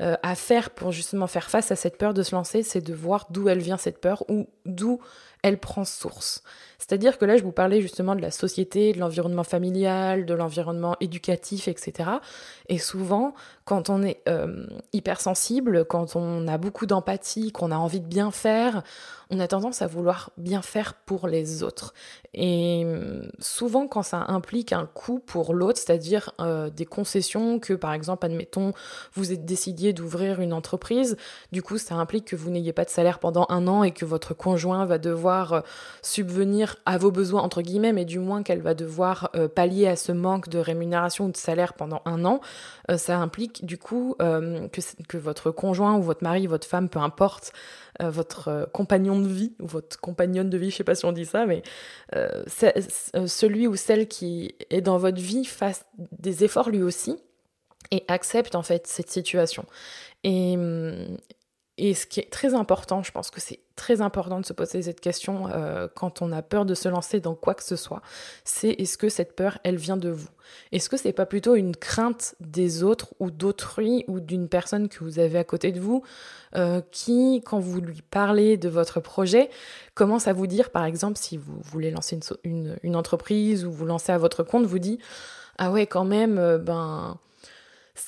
euh, 0.01 0.17
à 0.23 0.35
faire 0.35 0.71
pour 0.71 0.93
justement 0.93 1.27
faire 1.27 1.51
face 1.51 1.71
à 1.71 1.77
cette 1.77 1.99
peur 1.99 2.15
de 2.15 2.23
se 2.23 2.35
lancer, 2.35 2.63
c'est 2.63 2.81
de 2.81 2.95
voir 2.95 3.27
d'où 3.31 3.49
elle 3.49 3.61
vient 3.61 3.77
cette 3.77 4.01
peur 4.01 4.25
ou 4.31 4.49
d'où 4.65 5.01
elle 5.43 5.59
prend 5.59 5.85
source. 5.85 6.43
C'est-à-dire 6.79 7.19
que 7.19 7.25
là, 7.25 7.37
je 7.37 7.43
vous 7.43 7.53
parlais 7.53 7.81
justement 7.83 8.17
de 8.17 8.23
la 8.23 8.31
société, 8.31 8.93
de 8.93 8.99
l'environnement 8.99 9.45
familial, 9.45 10.25
de 10.27 10.35
l'environnement 10.35 10.97
éducatif, 11.01 11.69
etc. 11.69 12.11
Et 12.69 12.79
souvent, 12.79 13.35
quand 13.65 13.91
on 13.91 14.03
est 14.03 14.23
euh, 14.29 14.67
hypersensible, 14.93 15.85
quand 15.85 16.17
on 16.17 16.49
a 16.49 16.59
beaucoup 16.59 16.87
d'empathie, 16.87 17.53
qu'on 17.53 17.71
a 17.71 17.77
envie 17.77 18.01
de 18.01 18.07
bien 18.07 18.31
faire, 18.31 18.83
on 19.31 19.39
a 19.39 19.47
tendance 19.47 19.83
à 19.83 19.87
vouloir 19.87 20.31
bien 20.39 20.63
faire 20.63 20.95
pour 20.95 21.29
les 21.29 21.63
autres. 21.63 21.95
Et 22.35 22.83
euh, 22.85 23.23
souvent, 23.39 23.87
quand 23.87 24.03
ça 24.03 24.25
implique 24.29 24.73
un 24.73 24.87
coût 24.87 25.21
pour 25.21 25.55
l'autre, 25.55 25.79
c'est-à-dire 25.79 26.33
euh, 26.41 26.71
des 26.71 26.87
concessions, 26.87 27.61
que 27.61 27.75
par 27.75 27.93
exemple, 27.93 28.27
admettons, 28.27 28.73
vous 29.15 29.33
êtes 29.33 29.45
décidé 29.45 29.93
d'ouvrir 29.93 30.41
une 30.41 30.53
entreprise, 30.53 31.17
du 31.53 31.63
coup, 31.63 31.79
ça 31.79 31.95
implique 31.95 32.25
que 32.25 32.37
vous 32.37 32.51
n'ayez 32.51 32.73
pas 32.73 32.85
de 32.85 32.91
salaire 32.91 33.21
pendant 33.21 33.47
un 33.51 33.69
an 33.69 33.85
et 33.85 33.93
que 33.93 34.05
votre 34.05 34.35
conjoint 34.35 34.85
va 34.87 34.99
devoir 34.99 35.30
euh, 35.31 35.61
subvenir 36.03 36.77
à 36.87 36.99
vos 36.99 37.11
besoins, 37.11 37.43
entre 37.43 37.63
guillemets, 37.63 37.93
mais 37.93 38.05
du 38.05 38.19
moins 38.19 38.43
qu'elle 38.43 38.63
va 38.63 38.75
devoir 38.75 39.31
pallier 39.55 39.87
à 39.87 39.97
ce 39.97 40.13
manque 40.13 40.49
de 40.49 40.59
rémunération 40.59 41.27
ou 41.27 41.31
de 41.31 41.37
salaire 41.37 41.75
pendant 41.75 42.03
un 42.05 42.25
an, 42.25 42.41
ça 42.97 43.19
implique 43.19 43.65
du 43.65 43.79
coup 43.79 44.17
que, 44.19 44.81
que 45.09 45.19
votre 45.19 45.51
conjoint 45.51 45.97
ou 45.97 46.03
votre 46.03 46.23
mari, 46.23 46.47
votre 46.47 46.67
femme, 46.67 46.89
peu 46.89 46.99
importe, 46.99 47.53
euh, 48.01 48.09
votre 48.09 48.49
euh, 48.49 48.67
compagnon 48.67 49.21
de 49.21 49.29
vie, 49.29 49.53
ou 49.61 49.67
votre 49.67 49.99
compagnonne 50.01 50.49
de 50.49 50.57
vie, 50.57 50.71
je 50.71 50.77
sais 50.77 50.85
pas 50.85 50.95
si 50.95 51.05
on 51.05 51.13
dit 51.13 51.27
ça, 51.27 51.45
mais 51.45 51.63
euh, 52.15 52.45
celui 53.27 53.67
ou 53.67 53.77
celle 53.77 54.09
qui 54.09 54.55
est 54.71 54.81
dans 54.81 54.97
votre 54.97 55.21
vie 55.21 55.45
fasse 55.45 55.85
des 56.19 56.45
efforts 56.45 56.71
lui 56.71 56.83
aussi 56.83 57.17
et 57.91 58.05
accepte 58.09 58.55
en 58.55 58.63
fait 58.63 58.87
cette 58.87 59.11
situation. 59.11 59.67
Et, 60.25 60.55
hum, 60.57 61.19
et 61.79 61.95
ce 61.95 62.07
qui 62.07 62.21
est 62.21 62.31
très 62.31 62.55
important, 62.55 63.03
je 63.03 63.11
pense 63.11 63.31
que 63.31 63.41
c'est 63.41 63.61
très 63.75 64.03
important 64.03 64.41
de 64.41 64.45
se 64.45 64.53
poser 64.53 64.83
cette 64.83 65.01
question 65.01 65.49
euh, 65.49 65.89
quand 65.95 66.21
on 66.21 66.31
a 66.33 66.43
peur 66.43 66.67
de 66.67 66.75
se 66.75 66.89
lancer 66.89 67.21
dans 67.21 67.35
quoi 67.35 67.55
que 67.55 67.63
ce 67.63 67.77
soit, 67.77 68.03
c'est 68.45 68.69
est-ce 68.69 68.99
que 68.99 69.09
cette 69.09 69.35
peur, 69.35 69.59
elle 69.65 69.77
vient 69.77 69.97
de 69.97 70.11
vous? 70.11 70.29
Est-ce 70.73 70.91
que 70.91 70.99
c'est 70.99 71.15
pas 71.15 71.25
plutôt 71.25 71.55
une 71.55 71.75
crainte 71.75 72.35
des 72.41 72.83
autres 72.83 73.15
ou 73.19 73.31
d'autrui 73.31 74.05
ou 74.09 74.21
d'une 74.21 74.49
personne 74.49 74.89
que 74.89 75.03
vous 75.03 75.19
avez 75.19 75.39
à 75.39 75.45
côté 75.45 75.73
de 75.73 75.81
vous 75.81 76.03
euh, 76.57 76.83
qui, 76.91 77.41
quand 77.47 77.61
vous 77.61 77.81
lui 77.81 78.03
parlez 78.03 78.59
de 78.59 78.69
votre 78.69 79.01
projet, 79.01 79.49
commence 79.95 80.29
à 80.29 80.35
vous 80.35 80.47
dire, 80.47 80.71
par 80.71 80.85
exemple, 80.85 81.17
si 81.17 81.39
vous 81.39 81.61
voulez 81.63 81.91
lancer 81.91 82.19
une, 82.45 82.77
une, 82.83 82.97
entreprise 82.97 83.65
ou 83.65 83.73
vous 83.73 83.87
lancez 83.87 84.13
à 84.13 84.19
votre 84.19 84.43
compte, 84.43 84.67
vous 84.67 84.79
dit 84.79 84.99
ah 85.57 85.71
ouais 85.71 85.87
quand 85.87 86.05
même, 86.05 86.39
euh, 86.39 86.59
ben 86.59 87.19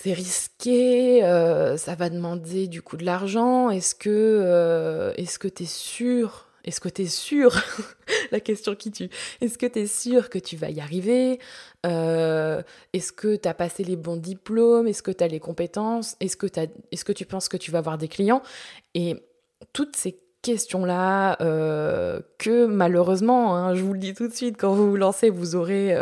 c'est 0.00 0.12
risqué, 0.12 1.22
euh, 1.24 1.76
ça 1.76 1.94
va 1.94 2.08
demander 2.08 2.66
du 2.66 2.82
coup 2.82 2.96
de 2.96 3.04
l'argent. 3.04 3.70
Est-ce 3.70 3.94
que 3.94 4.08
euh, 4.10 5.12
est-ce 5.16 5.38
t'es 5.46 5.64
sûr 5.64 6.48
Est-ce 6.64 6.80
que 6.80 6.88
t'es 6.88 7.06
sûr 7.06 7.54
La 8.32 8.40
question 8.40 8.74
qui 8.74 8.90
tue. 8.90 9.10
Est-ce 9.40 9.58
que 9.58 9.66
t'es 9.66 9.86
sûr 9.86 10.30
que 10.30 10.38
tu 10.38 10.56
vas 10.56 10.70
y 10.70 10.80
arriver 10.80 11.38
euh, 11.86 12.62
Est-ce 12.92 13.12
que 13.12 13.36
t'as 13.36 13.54
passé 13.54 13.84
les 13.84 13.96
bons 13.96 14.16
diplômes 14.16 14.88
Est-ce 14.88 15.02
que 15.02 15.10
t'as 15.10 15.28
les 15.28 15.40
compétences 15.40 16.16
Est-ce 16.20 16.36
que 16.36 16.46
t'as 16.46 16.66
est-ce 16.90 17.04
que 17.04 17.12
tu 17.12 17.26
penses 17.26 17.48
que 17.48 17.56
tu 17.56 17.70
vas 17.70 17.78
avoir 17.78 17.98
des 17.98 18.08
clients? 18.08 18.42
Et 18.94 19.16
toutes 19.72 19.94
ces 19.94 20.18
questions-là 20.42 21.36
que 22.38 22.66
malheureusement, 22.66 23.56
hein, 23.56 23.74
je 23.76 23.82
vous 23.82 23.92
le 23.92 24.00
dis 24.00 24.14
tout 24.14 24.26
de 24.26 24.32
suite, 24.32 24.56
quand 24.58 24.72
vous 24.72 24.90
vous 24.90 24.96
lancez, 24.96 25.30
vous 25.30 25.54
aurez, 25.54 25.96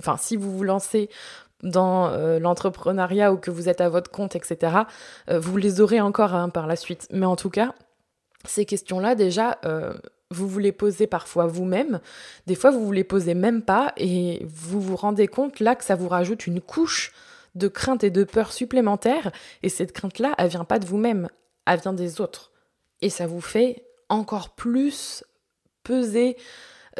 enfin 0.00 0.16
si 0.16 0.36
vous 0.36 0.50
vous 0.50 0.64
lancez, 0.64 1.08
dans 1.62 2.08
euh, 2.08 2.38
l'entrepreneuriat 2.38 3.32
ou 3.32 3.36
que 3.36 3.50
vous 3.50 3.68
êtes 3.68 3.80
à 3.80 3.88
votre 3.88 4.10
compte, 4.10 4.36
etc., 4.36 4.76
euh, 5.30 5.38
vous 5.38 5.56
les 5.56 5.80
aurez 5.80 6.00
encore 6.00 6.34
hein, 6.34 6.48
par 6.48 6.66
la 6.66 6.76
suite. 6.76 7.08
Mais 7.10 7.26
en 7.26 7.36
tout 7.36 7.50
cas, 7.50 7.74
ces 8.44 8.64
questions-là, 8.64 9.14
déjà, 9.14 9.58
euh, 9.64 9.94
vous 10.30 10.48
vous 10.48 10.58
les 10.58 10.72
posez 10.72 11.06
parfois 11.06 11.46
vous-même, 11.46 12.00
des 12.46 12.54
fois 12.54 12.70
vous 12.70 12.84
vous 12.84 12.92
les 12.92 13.04
posez 13.04 13.34
même 13.34 13.62
pas, 13.62 13.92
et 13.96 14.44
vous 14.46 14.80
vous 14.80 14.96
rendez 14.96 15.28
compte 15.28 15.60
là 15.60 15.74
que 15.74 15.84
ça 15.84 15.94
vous 15.94 16.08
rajoute 16.08 16.46
une 16.46 16.60
couche 16.60 17.12
de 17.54 17.68
crainte 17.68 18.04
et 18.04 18.10
de 18.10 18.24
peur 18.24 18.52
supplémentaire, 18.52 19.30
et 19.62 19.68
cette 19.68 19.92
crainte-là, 19.92 20.34
elle 20.38 20.48
vient 20.48 20.64
pas 20.64 20.78
de 20.78 20.86
vous-même, 20.86 21.28
elle 21.66 21.80
vient 21.80 21.92
des 21.92 22.20
autres. 22.20 22.50
Et 23.00 23.10
ça 23.10 23.26
vous 23.26 23.40
fait 23.40 23.84
encore 24.08 24.50
plus 24.50 25.24
peser 25.82 26.36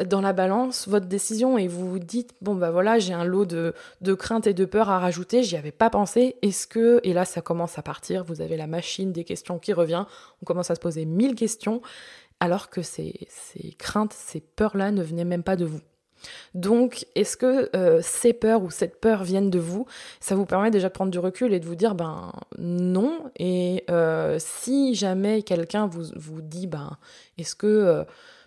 dans 0.03 0.21
la 0.21 0.33
balance 0.33 0.87
votre 0.87 1.05
décision 1.05 1.57
et 1.57 1.67
vous 1.67 1.89
vous 1.89 1.99
dites 1.99 2.33
bon 2.41 2.55
bah 2.55 2.71
voilà 2.71 2.99
j'ai 2.99 3.13
un 3.13 3.23
lot 3.23 3.45
de, 3.45 3.73
de 4.01 4.13
crainte 4.13 4.47
et 4.47 4.53
de 4.53 4.65
peur 4.65 4.89
à 4.89 4.99
rajouter, 4.99 5.43
j'y 5.43 5.57
avais 5.57 5.71
pas 5.71 5.89
pensé, 5.89 6.35
est-ce 6.41 6.67
que 6.67 6.99
et 7.03 7.13
là 7.13 7.25
ça 7.25 7.41
commence 7.41 7.77
à 7.77 7.81
partir, 7.81 8.23
vous 8.23 8.41
avez 8.41 8.57
la 8.57 8.67
machine 8.67 9.11
des 9.11 9.23
questions 9.23 9.59
qui 9.59 9.73
revient, 9.73 10.05
on 10.41 10.45
commence 10.45 10.71
à 10.71 10.75
se 10.75 10.79
poser 10.79 11.05
mille 11.05 11.35
questions 11.35 11.81
alors 12.39 12.69
que 12.69 12.81
ces, 12.81 13.27
ces 13.29 13.73
craintes, 13.73 14.13
ces 14.13 14.41
peurs-là 14.41 14.91
ne 14.91 15.01
venaient 15.03 15.25
même 15.25 15.43
pas 15.43 15.55
de 15.55 15.65
vous. 15.65 15.81
Donc, 16.53 17.05
est-ce 17.15 17.37
que 17.37 17.69
euh, 17.75 17.99
ces 18.01 18.33
peurs 18.33 18.63
ou 18.63 18.71
cette 18.71 18.99
peur 18.99 19.23
viennent 19.23 19.49
de 19.49 19.59
vous? 19.59 19.85
Ça 20.19 20.35
vous 20.35 20.45
permet 20.45 20.71
déjà 20.71 20.87
de 20.87 20.93
prendre 20.93 21.11
du 21.11 21.19
recul 21.19 21.53
et 21.53 21.59
de 21.59 21.65
vous 21.65 21.75
dire, 21.75 21.95
ben 21.95 22.31
non. 22.57 23.31
Et 23.37 23.83
euh, 23.89 24.37
si 24.39 24.95
jamais 24.95 25.43
quelqu'un 25.43 25.87
vous, 25.87 26.05
vous 26.15 26.41
dit, 26.41 26.67
ben 26.67 26.97
est-ce 27.37 27.55
que 27.55 27.67
euh, 27.67 28.03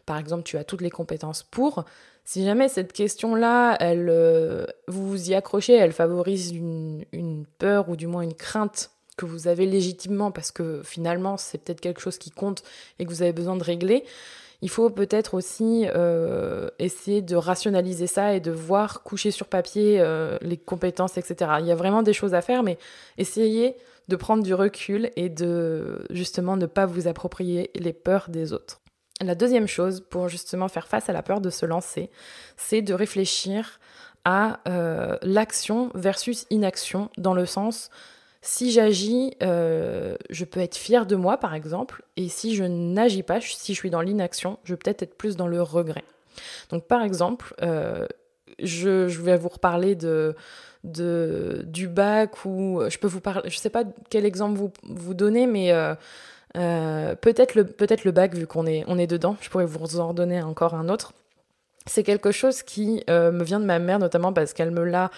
par 0.08 0.16
exemple, 0.16 0.42
tu 0.42 0.56
as 0.56 0.64
toutes 0.64 0.80
les 0.80 0.88
compétences 0.88 1.42
pour. 1.42 1.84
Si 2.24 2.42
jamais 2.42 2.70
cette 2.70 2.94
question-là, 2.94 3.76
euh, 3.82 4.64
vous 4.86 5.06
vous 5.06 5.30
y 5.30 5.34
accrochez, 5.34 5.74
elle 5.74 5.92
favorise 5.92 6.50
une, 6.50 7.44
peur 7.58 7.90
ou 7.90 7.96
du 7.96 8.06
moins 8.06 8.22
une 8.22 8.32
crainte 8.32 8.90
que 9.18 9.26
vous 9.26 9.48
avez 9.48 9.66
légitimement 9.66 10.30
parce 10.30 10.50
que 10.50 10.80
finalement 10.82 11.36
c'est 11.36 11.58
peut-être 11.58 11.80
quelque 11.80 12.00
chose 12.00 12.16
qui 12.16 12.30
compte 12.30 12.62
et 12.98 13.04
que 13.04 13.10
vous 13.10 13.20
avez 13.20 13.34
besoin 13.34 13.56
de 13.56 13.62
régler, 13.62 14.04
il 14.62 14.70
faut 14.70 14.88
peut-être 14.88 15.34
aussi 15.34 15.86
euh, 15.94 16.70
essayer 16.78 17.20
de 17.20 17.36
rationaliser 17.36 18.06
ça 18.06 18.32
et 18.34 18.40
de 18.40 18.50
voir 18.50 19.02
coucher 19.02 19.30
sur 19.30 19.46
papier 19.46 20.00
euh, 20.00 20.38
les 20.40 20.56
compétences, 20.56 21.18
etc. 21.18 21.50
Il 21.60 21.66
y 21.66 21.70
a 21.70 21.76
vraiment 21.76 22.02
des 22.02 22.14
choses 22.14 22.32
à 22.32 22.40
faire, 22.40 22.62
mais 22.62 22.78
essayez 23.18 23.76
de 24.08 24.16
prendre 24.16 24.42
du 24.42 24.54
recul 24.54 25.10
et 25.16 25.28
de 25.28 26.06
justement 26.08 26.56
ne 26.56 26.66
pas 26.66 26.86
vous 26.86 27.08
approprier 27.08 27.70
les 27.74 27.92
peurs 27.92 28.30
des 28.30 28.54
autres. 28.54 28.80
La 29.20 29.34
deuxième 29.34 29.66
chose 29.66 30.04
pour 30.08 30.28
justement 30.28 30.68
faire 30.68 30.86
face 30.86 31.08
à 31.08 31.12
la 31.12 31.22
peur 31.22 31.40
de 31.40 31.50
se 31.50 31.66
lancer, 31.66 32.10
c'est 32.56 32.82
de 32.82 32.94
réfléchir 32.94 33.80
à 34.24 34.60
euh, 34.68 35.16
l'action 35.22 35.90
versus 35.94 36.46
inaction 36.50 37.10
dans 37.18 37.34
le 37.34 37.46
sens 37.46 37.90
si 38.40 38.70
j'agis, 38.70 39.34
euh, 39.42 40.16
je 40.30 40.44
peux 40.44 40.60
être 40.60 40.76
fière 40.76 41.06
de 41.06 41.16
moi 41.16 41.38
par 41.38 41.54
exemple, 41.54 42.04
et 42.16 42.28
si 42.28 42.54
je 42.54 42.62
n'agis 42.62 43.24
pas, 43.24 43.40
si 43.40 43.74
je 43.74 43.78
suis 43.78 43.90
dans 43.90 44.00
l'inaction, 44.00 44.58
je 44.62 44.74
vais 44.74 44.76
peut-être 44.76 45.02
être 45.02 45.16
plus 45.16 45.36
dans 45.36 45.48
le 45.48 45.60
regret. 45.60 46.04
Donc 46.70 46.86
par 46.86 47.02
exemple, 47.02 47.54
euh, 47.62 48.06
je, 48.60 49.06
vais 49.20 49.36
vous 49.36 49.48
reparler 49.48 49.96
de, 49.96 50.36
du 50.84 51.88
bac 51.88 52.44
ou 52.44 52.80
je 52.88 52.98
peux 52.98 53.08
vous 53.08 53.20
parler, 53.20 53.50
je 53.50 53.58
sais 53.58 53.70
pas 53.70 53.82
quel 54.08 54.24
exemple 54.24 54.56
vous, 54.56 54.72
vous 54.84 55.14
donner, 55.14 55.48
mais 55.48 55.72
euh, 56.58 57.14
peut-être 57.14 57.54
le, 57.54 57.64
peut 57.64 57.86
le 58.04 58.10
bac, 58.10 58.34
vu 58.34 58.46
qu'on 58.46 58.66
est, 58.66 58.84
on 58.88 58.98
est 58.98 59.06
dedans, 59.06 59.36
je 59.40 59.48
pourrais 59.48 59.66
vous 59.66 60.00
en 60.00 60.08
redonner 60.08 60.42
encore 60.42 60.74
un 60.74 60.88
autre. 60.88 61.12
C'est 61.86 62.02
quelque 62.02 62.32
chose 62.32 62.62
qui 62.62 63.02
euh, 63.08 63.32
me 63.32 63.44
vient 63.44 63.60
de 63.60 63.64
ma 63.64 63.78
mère, 63.78 63.98
notamment 63.98 64.32
parce 64.32 64.52
qu'elle 64.52 64.72
me 64.72 64.84
l'a 64.84 65.10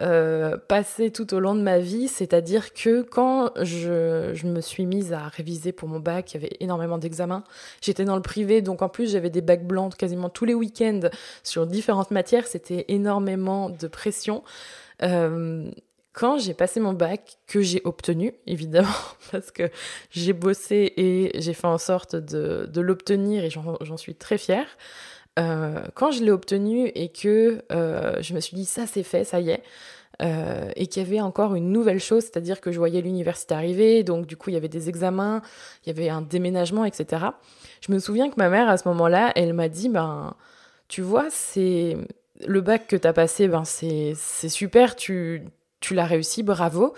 euh, 0.00 0.56
passé 0.56 1.10
tout 1.10 1.34
au 1.34 1.40
long 1.40 1.54
de 1.54 1.60
ma 1.60 1.78
vie, 1.78 2.08
c'est-à-dire 2.08 2.72
que 2.72 3.02
quand 3.02 3.52
je, 3.60 4.30
je, 4.32 4.46
me 4.46 4.60
suis 4.60 4.86
mise 4.86 5.12
à 5.12 5.28
réviser 5.28 5.72
pour 5.72 5.88
mon 5.88 6.00
bac, 6.00 6.32
il 6.32 6.34
y 6.34 6.44
avait 6.44 6.56
énormément 6.60 6.98
d'examens, 6.98 7.44
j'étais 7.82 8.04
dans 8.04 8.16
le 8.16 8.22
privé, 8.22 8.62
donc 8.62 8.80
en 8.82 8.88
plus 8.88 9.10
j'avais 9.10 9.30
des 9.30 9.40
bacs 9.40 9.66
blancs 9.66 9.96
quasiment 9.96 10.28
tous 10.28 10.44
les 10.44 10.54
week-ends 10.54 11.00
sur 11.42 11.66
différentes 11.66 12.12
matières, 12.12 12.46
c'était 12.46 12.84
énormément 12.88 13.70
de 13.70 13.88
pression. 13.88 14.42
Quand 16.18 16.36
j'ai 16.36 16.52
passé 16.52 16.80
mon 16.80 16.94
bac, 16.94 17.38
que 17.46 17.60
j'ai 17.60 17.80
obtenu, 17.84 18.34
évidemment, 18.48 18.88
parce 19.30 19.52
que 19.52 19.70
j'ai 20.10 20.32
bossé 20.32 20.92
et 20.96 21.30
j'ai 21.40 21.54
fait 21.54 21.68
en 21.68 21.78
sorte 21.78 22.16
de, 22.16 22.80
l'obtenir 22.80 23.44
et 23.44 23.50
j'en 23.50 23.96
suis 23.96 24.16
très 24.16 24.36
fière. 24.36 24.66
Euh, 25.38 25.80
quand 25.94 26.10
je 26.10 26.24
l'ai 26.24 26.32
obtenu 26.32 26.88
et 26.96 27.10
que 27.10 27.62
euh, 27.70 28.20
je 28.20 28.34
me 28.34 28.40
suis 28.40 28.56
dit 28.56 28.64
ça 28.64 28.88
c'est 28.88 29.04
fait, 29.04 29.22
ça 29.22 29.38
y 29.38 29.50
est, 29.50 29.62
euh, 30.20 30.72
et 30.74 30.88
qu'il 30.88 31.00
y 31.04 31.06
avait 31.06 31.20
encore 31.20 31.54
une 31.54 31.70
nouvelle 31.70 32.00
chose, 32.00 32.24
c'est-à-dire 32.24 32.60
que 32.60 32.72
je 32.72 32.78
voyais 32.78 33.00
l'université 33.00 33.54
arriver, 33.54 34.02
donc 34.02 34.26
du 34.26 34.36
coup 34.36 34.50
il 34.50 34.54
y 34.54 34.56
avait 34.56 34.66
des 34.66 34.88
examens, 34.88 35.40
il 35.84 35.90
y 35.90 35.90
avait 35.96 36.08
un 36.08 36.22
déménagement, 36.22 36.84
etc. 36.84 37.26
Je 37.80 37.92
me 37.92 38.00
souviens 38.00 38.28
que 38.28 38.34
ma 38.38 38.48
mère 38.48 38.68
à 38.68 38.76
ce 38.76 38.88
moment-là, 38.88 39.30
elle 39.36 39.52
m'a 39.52 39.68
dit 39.68 39.88
ben 39.88 40.34
tu 40.88 41.00
vois 41.00 41.28
c'est 41.30 41.96
le 42.44 42.60
bac 42.60 42.88
que 42.88 42.96
tu 42.96 43.06
as 43.06 43.12
passé, 43.12 43.46
ben 43.46 43.64
c'est 43.64 44.16
super, 44.48 44.96
tu 44.96 45.44
tu 45.80 45.94
l'as 45.94 46.06
réussi, 46.06 46.42
bravo. 46.42 46.94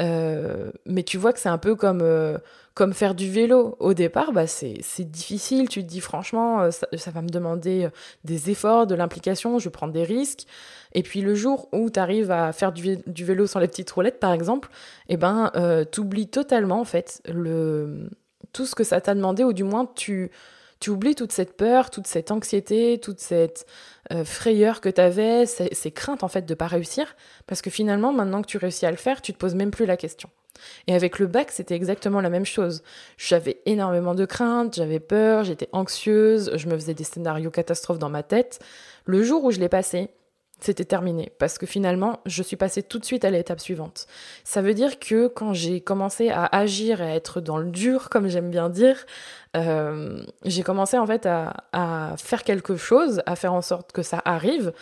Euh, 0.00 0.70
mais 0.86 1.02
tu 1.02 1.18
vois 1.18 1.32
que 1.32 1.38
c'est 1.38 1.48
un 1.48 1.58
peu 1.58 1.74
comme, 1.74 2.00
euh, 2.02 2.38
comme 2.74 2.94
faire 2.94 3.14
du 3.14 3.30
vélo. 3.30 3.76
Au 3.78 3.94
départ, 3.94 4.32
bah, 4.32 4.46
c'est 4.46 4.80
difficile. 5.10 5.68
Tu 5.68 5.82
te 5.82 5.88
dis 5.88 6.00
franchement, 6.00 6.62
euh, 6.62 6.70
ça, 6.70 7.10
va 7.10 7.22
me 7.22 7.28
demander 7.28 7.88
des 8.24 8.50
efforts, 8.50 8.86
de 8.86 8.94
l'implication, 8.94 9.58
je 9.58 9.68
prendre 9.68 9.92
des 9.92 10.04
risques. 10.04 10.46
Et 10.94 11.02
puis 11.02 11.20
le 11.20 11.34
jour 11.34 11.68
où 11.72 11.90
tu 11.90 11.98
arrives 12.00 12.30
à 12.30 12.52
faire 12.52 12.72
du, 12.72 13.00
vélo 13.24 13.46
sans 13.46 13.60
les 13.60 13.68
petites 13.68 13.90
roulettes, 13.90 14.20
par 14.20 14.32
exemple, 14.32 14.68
eh 15.08 15.16
ben, 15.16 15.50
tu 15.90 16.00
oublies 16.00 16.28
totalement 16.28 16.80
en 16.80 16.84
fait 16.84 17.22
le, 17.26 18.08
tout 18.52 18.66
ce 18.66 18.74
que 18.74 18.84
ça 18.84 19.00
t'a 19.00 19.14
demandé, 19.14 19.44
ou 19.44 19.52
du 19.52 19.64
moins 19.64 19.86
tu 19.94 20.30
tu 20.82 20.90
oublies 20.90 21.14
toute 21.14 21.30
cette 21.30 21.56
peur, 21.56 21.90
toute 21.90 22.08
cette 22.08 22.32
anxiété, 22.32 22.98
toute 23.00 23.20
cette 23.20 23.66
euh, 24.12 24.24
frayeur 24.24 24.80
que 24.80 24.88
tu 24.88 25.00
avais, 25.00 25.46
ces, 25.46 25.90
craintes 25.92 26.24
en 26.24 26.28
fait 26.28 26.44
de 26.44 26.54
pas 26.54 26.66
réussir, 26.66 27.14
parce 27.46 27.62
que 27.62 27.70
finalement, 27.70 28.12
maintenant 28.12 28.42
que 28.42 28.48
tu 28.48 28.58
réussis 28.58 28.84
à 28.84 28.90
le 28.90 28.96
faire, 28.96 29.22
tu 29.22 29.32
te 29.32 29.38
poses 29.38 29.54
même 29.54 29.70
plus 29.70 29.86
la 29.86 29.96
question. 29.96 30.28
Et 30.88 30.94
avec 30.94 31.20
le 31.20 31.28
bac, 31.28 31.52
c'était 31.52 31.76
exactement 31.76 32.20
la 32.20 32.30
même 32.30 32.44
chose. 32.44 32.82
J'avais 33.16 33.60
énormément 33.64 34.16
de 34.16 34.24
craintes, 34.24 34.74
j'avais 34.74 34.98
peur, 34.98 35.44
j'étais 35.44 35.68
anxieuse, 35.70 36.50
je 36.56 36.66
me 36.66 36.74
faisais 36.74 36.94
des 36.94 37.04
scénarios 37.04 37.52
catastrophes 37.52 38.00
dans 38.00 38.10
ma 38.10 38.24
tête. 38.24 38.58
Le 39.04 39.22
jour 39.22 39.44
où 39.44 39.52
je 39.52 39.60
l'ai 39.60 39.68
passé, 39.68 40.10
c'était 40.62 40.84
terminé. 40.84 41.32
Parce 41.38 41.58
que 41.58 41.66
finalement, 41.66 42.20
je 42.26 42.42
suis 42.42 42.56
passée 42.56 42.82
tout 42.82 42.98
de 42.98 43.04
suite 43.04 43.24
à 43.24 43.30
l'étape 43.30 43.60
suivante. 43.60 44.06
Ça 44.44 44.62
veut 44.62 44.74
dire 44.74 44.98
que 44.98 45.26
quand 45.26 45.52
j'ai 45.52 45.80
commencé 45.80 46.30
à 46.30 46.44
agir 46.44 47.00
et 47.00 47.10
à 47.10 47.14
être 47.14 47.40
dans 47.40 47.58
le 47.58 47.70
dur, 47.70 48.08
comme 48.10 48.28
j'aime 48.28 48.50
bien 48.50 48.68
dire, 48.68 49.04
euh, 49.56 50.22
j'ai 50.44 50.62
commencé 50.62 50.98
en 50.98 51.06
fait 51.06 51.26
à, 51.26 52.14
faire 52.18 52.44
quelque 52.44 52.76
chose, 52.76 53.22
à 53.26 53.36
faire 53.36 53.52
en 53.52 53.62
sorte 53.62 53.92
que 53.92 54.02
ça 54.02 54.22
arrive. 54.24 54.72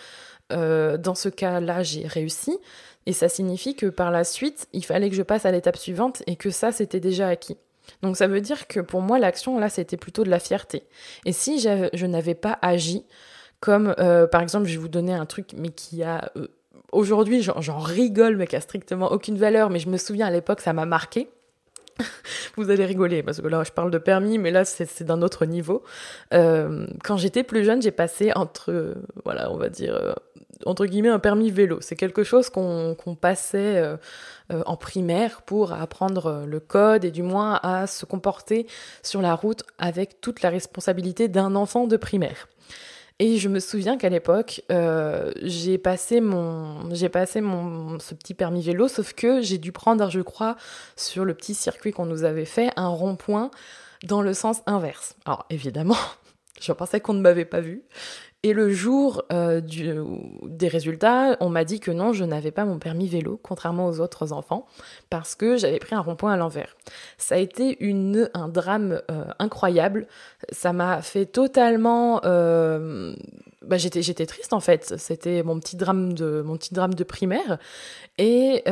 Euh, 0.52 0.96
dans 0.96 1.14
ce 1.14 1.28
cas-là, 1.28 1.82
j'ai 1.82 2.06
réussi. 2.06 2.58
Et 3.06 3.12
ça 3.12 3.28
signifie 3.28 3.74
que 3.74 3.86
par 3.86 4.10
la 4.10 4.24
suite, 4.24 4.68
il 4.72 4.84
fallait 4.84 5.08
que 5.08 5.16
je 5.16 5.22
passe 5.22 5.46
à 5.46 5.50
l'étape 5.50 5.76
suivante 5.76 6.22
et 6.26 6.36
que 6.36 6.50
ça, 6.50 6.72
c'était 6.72 7.00
déjà 7.00 7.28
acquis. 7.28 7.56
Donc 8.02 8.16
ça 8.16 8.26
veut 8.26 8.40
dire 8.40 8.66
que 8.66 8.80
pour 8.80 9.00
moi, 9.00 9.18
l'action, 9.18 9.58
là, 9.58 9.68
c'était 9.68 9.96
plutôt 9.96 10.24
de 10.24 10.30
la 10.30 10.38
fierté. 10.38 10.84
Et 11.24 11.32
si 11.32 11.58
je 11.60 12.06
n'avais 12.06 12.34
pas 12.34 12.58
agi, 12.62 13.04
comme 13.60 13.94
euh, 13.98 14.26
par 14.26 14.40
exemple, 14.40 14.66
je 14.66 14.72
vais 14.72 14.80
vous 14.80 14.88
donner 14.88 15.12
un 15.12 15.26
truc, 15.26 15.50
mais 15.56 15.68
qui 15.68 16.02
a 16.02 16.32
euh, 16.36 16.48
aujourd'hui, 16.92 17.42
j'en 17.42 17.78
rigole, 17.78 18.36
mais 18.36 18.46
qui 18.46 18.56
a 18.56 18.60
strictement 18.60 19.12
aucune 19.12 19.36
valeur. 19.36 19.70
Mais 19.70 19.78
je 19.78 19.88
me 19.88 19.98
souviens 19.98 20.26
à 20.26 20.30
l'époque, 20.30 20.60
ça 20.60 20.72
m'a 20.72 20.86
marqué. 20.86 21.28
Vous 22.56 22.70
allez 22.70 22.86
rigoler 22.86 23.22
parce 23.22 23.42
que 23.42 23.46
là 23.46 23.62
je 23.62 23.72
parle 23.72 23.90
de 23.90 23.98
permis, 23.98 24.38
mais 24.38 24.50
là 24.50 24.64
c'est 24.64 25.02
d'un 25.02 25.20
autre 25.20 25.44
niveau. 25.44 25.82
Euh, 26.32 26.86
quand 27.04 27.18
j'étais 27.18 27.42
plus 27.42 27.62
jeune, 27.62 27.82
j'ai 27.82 27.90
passé 27.90 28.32
entre, 28.34 28.94
voilà, 29.24 29.52
on 29.52 29.58
va 29.58 29.68
dire, 29.68 30.16
entre 30.64 30.86
guillemets, 30.86 31.10
un 31.10 31.18
permis 31.18 31.50
vélo. 31.50 31.78
C'est 31.82 31.96
quelque 31.96 32.24
chose 32.24 32.48
qu'on 32.48 32.96
passait 33.20 33.82
en 34.48 34.76
primaire 34.76 35.42
pour 35.42 35.74
apprendre 35.74 36.44
le 36.46 36.60
code 36.60 37.04
et 37.04 37.10
du 37.10 37.22
moins 37.22 37.60
à 37.62 37.86
se 37.86 38.06
comporter 38.06 38.66
sur 39.02 39.20
la 39.20 39.34
route 39.34 39.64
avec 39.78 40.22
toute 40.22 40.40
la 40.40 40.48
responsabilité 40.48 41.28
d'un 41.28 41.54
enfant 41.54 41.86
de 41.86 41.98
primaire. 41.98 42.48
Et 43.22 43.36
je 43.36 43.50
me 43.50 43.60
souviens 43.60 43.98
qu'à 43.98 44.08
l'époque, 44.08 44.62
euh, 44.72 45.30
j'ai 45.42 45.76
passé 45.76 46.22
mon, 46.22 46.92
j'ai 46.94 47.10
passé 47.10 47.42
mon, 47.42 47.98
ce 47.98 48.14
petit 48.14 48.32
permis 48.32 48.62
vélo, 48.62 48.88
sauf 48.88 49.12
que 49.12 49.42
j'ai 49.42 49.58
dû 49.58 49.72
prendre, 49.72 50.08
je 50.10 50.20
crois, 50.20 50.56
sur 50.96 51.26
le 51.26 51.34
petit 51.34 51.52
circuit 51.52 51.92
qu'on 51.92 52.06
nous 52.06 52.24
avait 52.24 52.46
fait, 52.46 52.70
un 52.76 52.88
rond-point 52.88 53.50
dans 54.04 54.22
le 54.22 54.32
sens 54.32 54.62
inverse. 54.64 55.16
Alors 55.26 55.44
évidemment, 55.50 55.98
je 56.62 56.72
pensais 56.72 57.00
qu'on 57.00 57.12
ne 57.12 57.20
m'avait 57.20 57.44
pas 57.44 57.60
vu. 57.60 57.82
Et 58.42 58.54
le 58.54 58.70
jour 58.70 59.22
euh, 59.32 59.60
du, 59.60 59.92
des 60.44 60.68
résultats, 60.68 61.36
on 61.40 61.50
m'a 61.50 61.64
dit 61.64 61.78
que 61.78 61.90
non, 61.90 62.14
je 62.14 62.24
n'avais 62.24 62.50
pas 62.50 62.64
mon 62.64 62.78
permis 62.78 63.06
vélo, 63.06 63.38
contrairement 63.42 63.86
aux 63.86 64.00
autres 64.00 64.32
enfants, 64.32 64.66
parce 65.10 65.34
que 65.34 65.58
j'avais 65.58 65.78
pris 65.78 65.94
un 65.94 66.00
rond-point 66.00 66.32
à 66.32 66.36
l'envers. 66.38 66.74
Ça 67.18 67.34
a 67.34 67.38
été 67.38 67.76
une, 67.84 68.30
un 68.32 68.48
drame 68.48 69.02
euh, 69.10 69.24
incroyable. 69.38 70.06
Ça 70.52 70.72
m'a 70.72 71.02
fait 71.02 71.26
totalement... 71.26 72.22
Euh, 72.24 73.14
bah, 73.62 73.76
j'étais, 73.76 74.02
j'étais 74.02 74.26
triste 74.26 74.52
en 74.52 74.60
fait. 74.60 74.94
C'était 74.98 75.42
mon 75.42 75.58
petit 75.60 75.76
drame 75.76 76.12
de, 76.12 76.42
mon 76.42 76.56
petit 76.56 76.74
drame 76.74 76.94
de 76.94 77.04
primaire. 77.04 77.58
Et, 78.18 78.64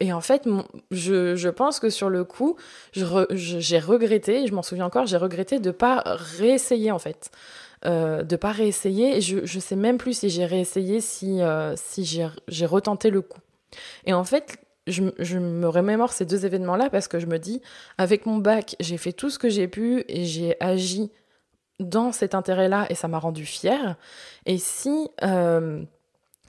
et 0.00 0.12
en 0.12 0.20
fait, 0.20 0.48
je, 0.90 1.36
je, 1.36 1.48
pense 1.48 1.80
que 1.80 1.90
sur 1.90 2.08
le 2.08 2.24
coup, 2.24 2.56
j'ai 2.92 3.78
regretté, 3.78 4.46
je 4.46 4.54
m'en 4.54 4.62
souviens 4.62 4.86
encore, 4.86 5.06
j'ai 5.06 5.16
regretté 5.16 5.58
de 5.58 5.70
pas 5.70 6.02
réessayer 6.06 6.90
en 6.90 6.98
fait 6.98 7.30
euh, 7.86 8.22
de 8.24 8.36
pas 8.36 8.52
réessayer. 8.52 9.22
je, 9.22 9.46
je 9.46 9.58
sais 9.58 9.76
même 9.76 9.96
plus 9.96 10.18
si 10.18 10.28
j'ai 10.28 10.44
réessayé, 10.44 11.00
si, 11.00 11.40
euh, 11.40 11.74
j'ai 12.48 12.66
retenté 12.66 13.08
le 13.08 13.22
coup. 13.22 13.40
Et 14.04 14.12
en 14.12 14.24
fait, 14.24 14.58
je, 14.86 15.04
je, 15.18 15.38
me 15.38 15.66
remémore 15.66 16.12
ces 16.12 16.26
deux 16.26 16.44
événements-là 16.44 16.90
parce 16.90 17.08
que 17.08 17.18
je 17.18 17.26
me 17.26 17.38
dis, 17.38 17.62
avec 17.96 18.26
mon 18.26 18.36
bac, 18.36 18.76
j'ai 18.80 18.98
fait 18.98 19.12
tout 19.12 19.30
ce 19.30 19.38
que 19.38 19.48
j'ai 19.48 19.66
pu 19.66 20.04
et 20.08 20.26
j'ai 20.26 20.56
agi 20.60 21.10
dans 21.80 22.12
cet 22.12 22.34
intérêt-là 22.34 22.86
et 22.90 22.94
ça 22.94 23.08
m'a 23.08 23.18
rendu 23.18 23.44
fière. 23.44 23.96
Et 24.46 24.58
si 24.58 25.10
euh, 25.24 25.82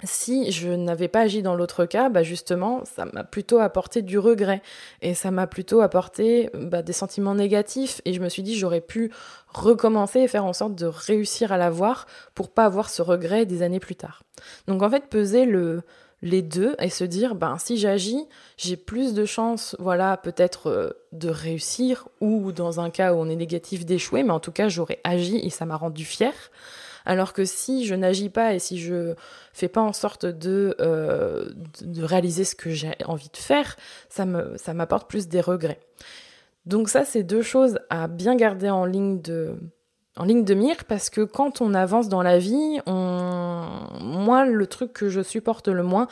si 0.03 0.51
je 0.51 0.69
n'avais 0.69 1.07
pas 1.07 1.21
agi 1.21 1.41
dans 1.41 1.55
l'autre 1.55 1.85
cas, 1.85 2.09
bah 2.09 2.23
justement, 2.23 2.83
ça 2.85 3.05
m'a 3.05 3.23
plutôt 3.23 3.59
apporté 3.59 4.01
du 4.01 4.17
regret 4.17 4.61
et 5.01 5.13
ça 5.13 5.31
m'a 5.31 5.47
plutôt 5.47 5.81
apporté 5.81 6.49
bah, 6.53 6.81
des 6.81 6.93
sentiments 6.93 7.35
négatifs 7.35 8.01
et 8.05 8.13
je 8.13 8.21
me 8.21 8.29
suis 8.29 8.43
dit 8.43 8.55
j'aurais 8.57 8.81
pu 8.81 9.11
recommencer 9.49 10.21
et 10.21 10.27
faire 10.27 10.45
en 10.45 10.53
sorte 10.53 10.75
de 10.75 10.85
réussir 10.85 11.51
à 11.51 11.57
l'avoir 11.57 12.07
pour 12.35 12.49
pas 12.49 12.65
avoir 12.65 12.89
ce 12.89 13.01
regret 13.01 13.45
des 13.45 13.61
années 13.61 13.79
plus 13.79 13.95
tard. 13.95 14.23
Donc 14.67 14.81
en 14.81 14.89
fait, 14.89 15.07
peser 15.07 15.45
le, 15.45 15.83
les 16.21 16.41
deux 16.41 16.75
et 16.79 16.89
se 16.89 17.03
dire 17.03 17.35
ben 17.35 17.57
si 17.57 17.77
j'agis, 17.77 18.25
j'ai 18.57 18.77
plus 18.77 19.13
de 19.13 19.25
chances 19.25 19.75
voilà 19.79 20.17
peut-être 20.17 20.67
euh, 20.67 20.91
de 21.11 21.29
réussir 21.29 22.07
ou 22.19 22.51
dans 22.51 22.79
un 22.79 22.89
cas 22.89 23.13
où 23.13 23.17
on 23.17 23.29
est 23.29 23.35
négatif 23.35 23.85
d'échouer 23.85 24.23
mais 24.23 24.31
en 24.31 24.39
tout 24.39 24.51
cas 24.51 24.69
j'aurais 24.69 24.99
agi 25.03 25.37
et 25.37 25.49
ça 25.49 25.65
m'a 25.65 25.77
rendu 25.77 26.05
fière. 26.05 26.51
Alors 27.03 27.33
que 27.33 27.45
si 27.45 27.85
je 27.85 27.95
n'agis 27.95 28.29
pas 28.29 28.53
et 28.53 28.59
si 28.59 28.79
je 28.79 29.15
fais 29.53 29.67
pas 29.67 29.81
en 29.81 29.93
sorte 29.93 30.27
de, 30.27 30.75
euh, 30.79 31.49
de 31.81 32.03
réaliser 32.03 32.43
ce 32.43 32.53
que 32.53 32.69
j'ai 32.69 32.93
envie 33.05 33.29
de 33.33 33.37
faire, 33.37 33.75
ça 34.07 34.25
me 34.25 34.55
ça 34.57 34.75
m'apporte 34.75 35.09
plus 35.09 35.27
des 35.27 35.41
regrets. 35.41 35.79
Donc 36.65 36.89
ça, 36.89 37.05
c'est 37.05 37.23
deux 37.23 37.41
choses 37.41 37.79
à 37.89 38.07
bien 38.07 38.35
garder 38.35 38.69
en 38.69 38.85
ligne 38.85 39.21
de 39.21 39.55
en 40.17 40.25
ligne 40.25 40.43
de 40.43 40.53
mire 40.53 40.83
parce 40.85 41.09
que 41.09 41.21
quand 41.21 41.61
on 41.61 41.73
avance 41.73 42.09
dans 42.09 42.21
la 42.21 42.37
vie, 42.37 42.79
on... 42.85 43.65
moi 44.01 44.45
le 44.45 44.67
truc 44.67 44.93
que 44.93 45.09
je 45.09 45.21
supporte 45.21 45.67
le 45.67 45.83
moins, 45.83 46.07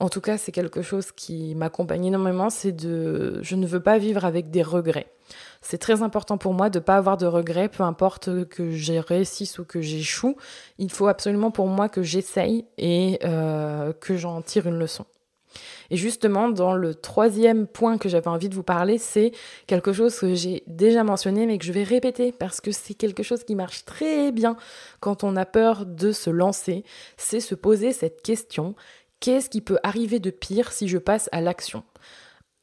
en 0.00 0.08
tout 0.08 0.20
cas 0.20 0.38
c'est 0.38 0.52
quelque 0.52 0.82
chose 0.82 1.12
qui 1.12 1.54
m'accompagne 1.54 2.06
énormément, 2.06 2.50
c'est 2.50 2.72
de 2.72 3.40
je 3.42 3.56
ne 3.56 3.66
veux 3.66 3.80
pas 3.80 3.98
vivre 3.98 4.24
avec 4.24 4.50
des 4.50 4.62
regrets. 4.62 5.12
C'est 5.60 5.78
très 5.78 6.02
important 6.02 6.38
pour 6.38 6.54
moi 6.54 6.70
de 6.70 6.78
ne 6.78 6.84
pas 6.84 6.96
avoir 6.96 7.16
de 7.16 7.26
regrets, 7.26 7.68
peu 7.68 7.82
importe 7.82 8.46
que 8.46 8.70
j'ai 8.70 9.00
réussisse 9.00 9.58
ou 9.58 9.64
que 9.64 9.80
j'échoue. 9.80 10.36
Il 10.78 10.90
faut 10.90 11.08
absolument 11.08 11.50
pour 11.50 11.66
moi 11.66 11.88
que 11.88 12.02
j'essaye 12.02 12.66
et 12.78 13.18
euh, 13.24 13.92
que 13.92 14.16
j'en 14.16 14.42
tire 14.42 14.66
une 14.66 14.78
leçon. 14.78 15.04
Et 15.90 15.96
justement, 15.96 16.48
dans 16.48 16.74
le 16.74 16.94
troisième 16.94 17.66
point 17.66 17.98
que 17.98 18.08
j'avais 18.08 18.28
envie 18.28 18.48
de 18.48 18.54
vous 18.54 18.62
parler, 18.62 18.98
c'est 18.98 19.32
quelque 19.66 19.92
chose 19.92 20.18
que 20.18 20.34
j'ai 20.34 20.62
déjà 20.66 21.04
mentionné, 21.04 21.46
mais 21.46 21.58
que 21.58 21.64
je 21.64 21.72
vais 21.72 21.84
répéter 21.84 22.32
parce 22.32 22.60
que 22.60 22.72
c'est 22.72 22.94
quelque 22.94 23.22
chose 23.22 23.44
qui 23.44 23.54
marche 23.54 23.84
très 23.84 24.32
bien 24.32 24.56
quand 25.00 25.24
on 25.24 25.36
a 25.36 25.44
peur 25.44 25.86
de 25.86 26.12
se 26.12 26.30
lancer. 26.30 26.84
C'est 27.16 27.40
se 27.40 27.54
poser 27.54 27.92
cette 27.92 28.22
question 28.22 28.74
qu'est-ce 29.20 29.50
qui 29.50 29.60
peut 29.60 29.78
arriver 29.82 30.18
de 30.18 30.30
pire 30.30 30.72
si 30.72 30.88
je 30.88 30.98
passe 30.98 31.28
à 31.32 31.40
l'action? 31.40 31.84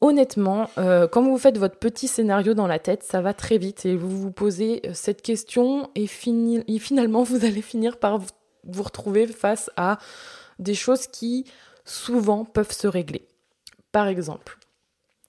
Honnêtement, 0.01 0.69
euh, 0.77 1.07
quand 1.07 1.23
vous 1.23 1.37
faites 1.37 1.57
votre 1.57 1.77
petit 1.77 2.07
scénario 2.07 2.53
dans 2.53 2.67
la 2.67 2.79
tête, 2.79 3.03
ça 3.03 3.21
va 3.21 3.33
très 3.33 3.57
vite 3.57 3.85
et 3.85 3.95
vous 3.95 4.09
vous 4.09 4.31
posez 4.31 4.81
euh, 4.85 4.91
cette 4.93 5.21
question 5.21 5.89
et, 5.95 6.07
finalement 6.07 7.23
vous 7.23 7.45
allez 7.45 7.61
finir 7.61 7.97
par 7.97 8.19
vous 8.19 8.83
retrouver 8.83 9.27
face 9.27 9.71
à 9.77 9.97
des 10.59 10.73
choses 10.73 11.07
qui 11.07 11.45
souvent 11.85 12.45
peuvent 12.45 12.71
se 12.71 12.87
régler. 12.87 13.27
Par 13.91 14.07
exemple, 14.07 14.57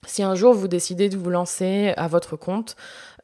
si 0.06 0.22
un 0.22 0.34
jour 0.34 0.54
vous 0.54 0.68
décidez 0.68 1.08
de 1.08 1.16
vous 1.16 1.30
lancer 1.30 1.92
à 1.96 2.08
votre 2.08 2.36
compte, 2.36 2.76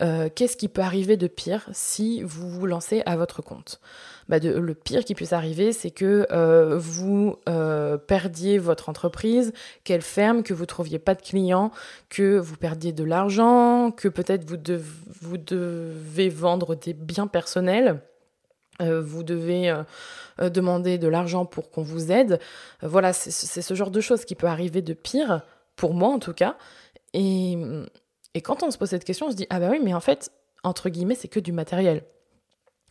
euh, 0.03 0.29
qu'est-ce 0.35 0.57
qui 0.57 0.69
peut 0.69 0.81
arriver 0.81 1.17
de 1.17 1.27
pire 1.27 1.69
si 1.73 2.23
vous 2.23 2.49
vous 2.49 2.67
lancez 2.67 3.03
à 3.07 3.17
votre 3.17 3.43
compte? 3.43 3.81
Bah, 4.29 4.39
le 4.39 4.75
pire 4.75 5.05
qui 5.05 5.15
puisse 5.15 5.33
arriver, 5.33 5.73
c'est 5.73 5.91
que 5.91 6.27
euh, 6.31 6.79
vous 6.79 7.37
euh, 7.49 7.99
perdiez 7.99 8.59
votre 8.59 8.89
entreprise, 8.89 9.53
qu'elle 9.85 10.03
ferme, 10.03 10.43
que 10.43 10.55
vous 10.55 10.67
trouviez 10.67 10.99
pas 10.99 11.15
de 11.15 11.23
clients, 11.23 11.71
que 12.09 12.39
vous 12.39 12.57
perdiez 12.57 12.93
de 12.93 13.05
l'argent, 13.05 13.91
que 13.91 14.09
peut-être 14.09 14.49
vous 14.49 15.37
devez 15.37 16.29
vendre 16.29 16.75
des 16.77 16.95
biens 16.95 17.27
personnels. 17.27 18.01
Euh, 18.81 19.01
vous 19.01 19.23
devez 19.23 19.75
demander 20.39 20.97
de 20.97 21.07
l'argent 21.07 21.45
pour 21.45 21.71
qu'on 21.71 21.83
vous 21.83 22.11
aide. 22.11 22.41
voilà, 22.83 23.13
c'est 23.13 23.61
ce 23.61 23.75
genre 23.75 23.91
de 23.91 24.01
choses 24.01 24.25
qui 24.25 24.35
peut 24.35 24.47
arriver 24.47 24.81
de 24.81 24.95
pire, 24.95 25.43
pour 25.77 25.93
moi 25.93 26.09
en 26.09 26.19
tout 26.19 26.33
cas. 26.33 26.57
Et, 27.13 27.59
et 28.33 28.41
quand 28.41 28.63
on 28.63 28.71
se 28.71 28.79
pose 28.79 28.89
cette 28.89 29.05
question, 29.05 29.27
on 29.27 29.31
se 29.31 29.37
dit, 29.37 29.47
ah 29.51 29.61
bah 29.61 29.69
oui, 29.71 29.81
mais 29.83 29.93
en 29.93 30.01
fait, 30.01 30.33
entre 30.63 30.89
guillemets, 30.89 31.15
c'est 31.15 31.29
que 31.29 31.41
du 31.41 31.53
matériel 31.53 32.05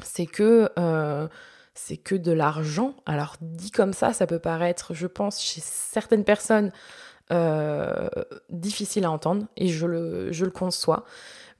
c'est 0.03 0.25
que 0.25 0.69
euh, 0.77 1.27
c'est 1.73 1.97
que 1.97 2.15
de 2.15 2.31
l'argent. 2.31 2.95
Alors 3.05 3.35
dit 3.41 3.71
comme 3.71 3.93
ça, 3.93 4.13
ça 4.13 4.27
peut 4.27 4.39
paraître, 4.39 4.93
je 4.93 5.07
pense, 5.07 5.41
chez 5.41 5.61
certaines 5.61 6.23
personnes 6.23 6.71
euh, 7.31 8.09
difficile 8.49 9.05
à 9.05 9.11
entendre 9.11 9.45
et 9.55 9.67
je 9.67 9.85
le, 9.85 10.31
je 10.31 10.45
le 10.45 10.51
conçois. 10.51 11.05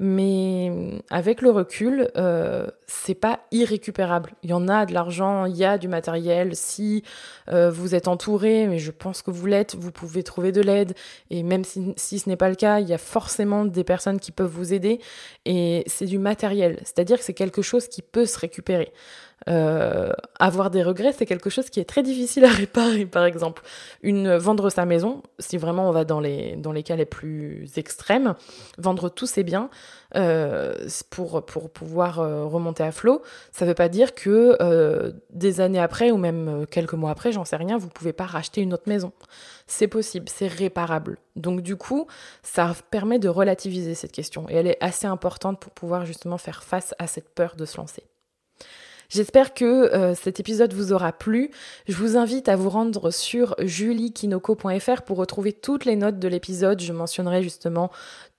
Mais 0.01 0.71
avec 1.09 1.41
le 1.41 1.51
recul, 1.51 2.09
euh, 2.15 2.67
c'est 2.87 3.15
pas 3.15 3.41
irrécupérable. 3.51 4.31
Il 4.43 4.49
y 4.49 4.53
en 4.53 4.69
a 4.69 4.85
de 4.85 4.93
l'argent, 4.93 5.43
il 5.43 5.57
y 5.57 5.65
a 5.65 5.77
du 5.77 5.89
matériel. 5.89 6.55
Si 6.55 7.03
euh, 7.49 7.69
vous 7.69 7.95
êtes 7.95 8.07
entouré, 8.07 8.65
mais 8.67 8.79
je 8.79 8.91
pense 8.91 9.21
que 9.21 9.29
vous 9.29 9.45
l'êtes, 9.45 9.75
vous 9.75 9.91
pouvez 9.91 10.23
trouver 10.23 10.53
de 10.53 10.61
l'aide. 10.61 10.93
Et 11.31 11.43
même 11.43 11.65
si, 11.65 11.93
si 11.97 12.17
ce 12.17 12.29
n'est 12.29 12.37
pas 12.37 12.47
le 12.47 12.55
cas, 12.55 12.79
il 12.79 12.87
y 12.87 12.93
a 12.93 12.97
forcément 12.97 13.65
des 13.65 13.83
personnes 13.83 14.21
qui 14.21 14.31
peuvent 14.31 14.49
vous 14.49 14.73
aider. 14.73 15.01
Et 15.43 15.83
c'est 15.85 16.05
du 16.05 16.17
matériel, 16.17 16.79
c'est-à-dire 16.83 17.17
que 17.17 17.23
c'est 17.25 17.33
quelque 17.33 17.61
chose 17.61 17.89
qui 17.89 18.01
peut 18.01 18.25
se 18.25 18.39
récupérer. 18.39 18.93
Euh, 19.47 20.11
avoir 20.37 20.69
des 20.69 20.83
regrets, 20.83 21.13
c'est 21.13 21.25
quelque 21.25 21.49
chose 21.49 21.69
qui 21.69 21.79
est 21.79 21.85
très 21.85 22.03
difficile 22.03 22.45
à 22.45 22.49
réparer, 22.49 23.05
par 23.05 23.25
exemple. 23.25 23.63
Une, 24.03 24.35
vendre 24.35 24.69
sa 24.69 24.85
maison, 24.85 25.23
si 25.39 25.57
vraiment 25.57 25.87
on 25.89 25.91
va 25.91 26.05
dans 26.05 26.19
les, 26.19 26.55
dans 26.55 26.71
les 26.71 26.83
cas 26.83 26.95
les 26.95 27.05
plus 27.05 27.69
extrêmes, 27.77 28.35
vendre 28.77 29.09
tous 29.09 29.27
ses 29.27 29.43
biens 29.43 29.69
euh, 30.15 30.73
pour, 31.09 31.45
pour 31.45 31.69
pouvoir 31.69 32.19
euh, 32.19 32.45
remonter 32.45 32.83
à 32.83 32.91
flot, 32.91 33.21
ça 33.51 33.65
ne 33.65 33.69
veut 33.69 33.75
pas 33.75 33.89
dire 33.89 34.15
que 34.15 34.57
euh, 34.61 35.11
des 35.29 35.61
années 35.61 35.79
après, 35.79 36.11
ou 36.11 36.17
même 36.17 36.65
quelques 36.69 36.93
mois 36.93 37.11
après, 37.11 37.31
j'en 37.31 37.45
sais 37.45 37.55
rien, 37.55 37.77
vous 37.77 37.89
pouvez 37.89 38.13
pas 38.13 38.25
racheter 38.25 38.61
une 38.61 38.73
autre 38.73 38.87
maison. 38.87 39.11
C'est 39.67 39.87
possible, 39.87 40.27
c'est 40.27 40.47
réparable. 40.47 41.17
Donc 41.35 41.61
du 41.61 41.75
coup, 41.75 42.07
ça 42.41 42.73
permet 42.89 43.19
de 43.19 43.29
relativiser 43.29 43.93
cette 43.93 44.11
question, 44.11 44.49
et 44.49 44.55
elle 44.55 44.67
est 44.67 44.77
assez 44.81 45.07
importante 45.07 45.59
pour 45.59 45.71
pouvoir 45.71 46.05
justement 46.05 46.37
faire 46.37 46.63
face 46.63 46.95
à 46.97 47.07
cette 47.07 47.29
peur 47.29 47.55
de 47.55 47.65
se 47.65 47.77
lancer. 47.77 48.08
J'espère 49.09 49.55
que 49.55 49.65
euh, 49.65 50.13
cet 50.13 50.39
épisode 50.39 50.71
vous 50.73 50.93
aura 50.93 51.11
plu. 51.11 51.49
Je 51.87 51.95
vous 51.95 52.15
invite 52.15 52.47
à 52.47 52.55
vous 52.55 52.69
rendre 52.69 53.09
sur 53.09 53.55
juliekinoko.fr 53.57 55.01
pour 55.01 55.17
retrouver 55.17 55.51
toutes 55.51 55.85
les 55.85 55.95
notes 55.95 56.19
de 56.19 56.27
l'épisode. 56.27 56.79
Je 56.79 56.93
mentionnerai 56.93 57.41
justement 57.41 57.89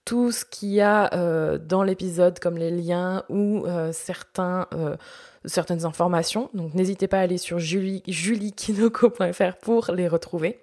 tout 0.04 0.30
ce 0.30 0.44
qu'il 0.44 0.68
y 0.70 0.80
a 0.80 1.12
euh, 1.12 1.58
dans 1.58 1.82
l'épisode 1.82 2.38
comme 2.38 2.56
les 2.56 2.70
liens 2.70 3.24
ou 3.28 3.64
euh, 3.66 3.90
certaines 3.92 5.84
informations. 5.84 6.50
Donc 6.54 6.72
n'hésitez 6.74 7.08
pas 7.08 7.18
à 7.18 7.22
aller 7.22 7.38
sur 7.38 7.58
juliekinoko.fr 7.58 9.56
pour 9.60 9.90
les 9.92 10.06
retrouver. 10.06 10.60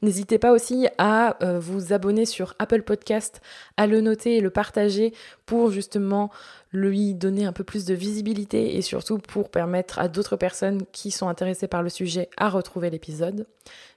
N'hésitez 0.00 0.38
pas 0.38 0.52
aussi 0.52 0.88
à 0.96 1.36
vous 1.58 1.92
abonner 1.92 2.24
sur 2.24 2.54
Apple 2.58 2.80
Podcast, 2.82 3.42
à 3.76 3.86
le 3.86 4.00
noter 4.00 4.38
et 4.38 4.40
le 4.40 4.48
partager 4.48 5.12
pour 5.44 5.70
justement 5.70 6.30
lui 6.72 7.14
donner 7.14 7.44
un 7.44 7.52
peu 7.52 7.64
plus 7.64 7.84
de 7.84 7.94
visibilité 7.94 8.76
et 8.76 8.82
surtout 8.82 9.18
pour 9.18 9.50
permettre 9.50 9.98
à 9.98 10.08
d'autres 10.08 10.36
personnes 10.36 10.82
qui 10.92 11.10
sont 11.10 11.28
intéressées 11.28 11.68
par 11.68 11.82
le 11.82 11.88
sujet 11.88 12.28
à 12.36 12.48
retrouver 12.48 12.90
l'épisode. 12.90 13.46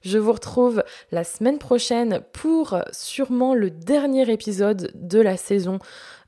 Je 0.01 0.17
vous 0.17 0.33
retrouve 0.33 0.83
la 1.11 1.23
semaine 1.23 1.59
prochaine 1.59 2.21
pour 2.33 2.79
sûrement 2.91 3.53
le 3.53 3.69
dernier 3.69 4.29
épisode 4.31 4.91
de 4.95 5.19
la 5.19 5.37
saison 5.37 5.79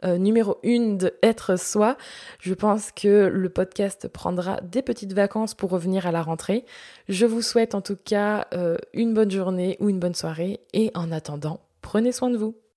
euh, 0.04 0.18
numéro 0.18 0.58
1 0.64 0.96
de 0.96 1.14
Être 1.24 1.58
Soi. 1.58 1.98
Je 2.40 2.54
pense 2.54 2.92
que 2.92 3.28
le 3.28 3.50
podcast 3.50 4.08
prendra 4.08 4.60
des 4.62 4.82
petites 4.82 5.14
vacances 5.14 5.56
pour 5.56 5.72
revenir 5.72 6.06
à 6.06 6.12
la 6.12 6.22
rentrée. 6.22 6.66
Je 7.10 7.26
vous 7.26 7.42
souhaite 7.42 7.74
en 7.74 7.82
tout 7.82 7.98
cas 7.98 8.48
euh, 8.54 8.78
une 8.94 9.14
bonne 9.14 9.32
journée 9.32 9.78
ou 9.80 9.90
une 9.90 10.00
bonne 10.00 10.16
soirée 10.16 10.60
et 10.74 10.92
en 10.94 11.12
attendant, 11.12 11.62
prenez 11.82 12.12
soin 12.12 12.30
de 12.30 12.38
vous. 12.38 12.56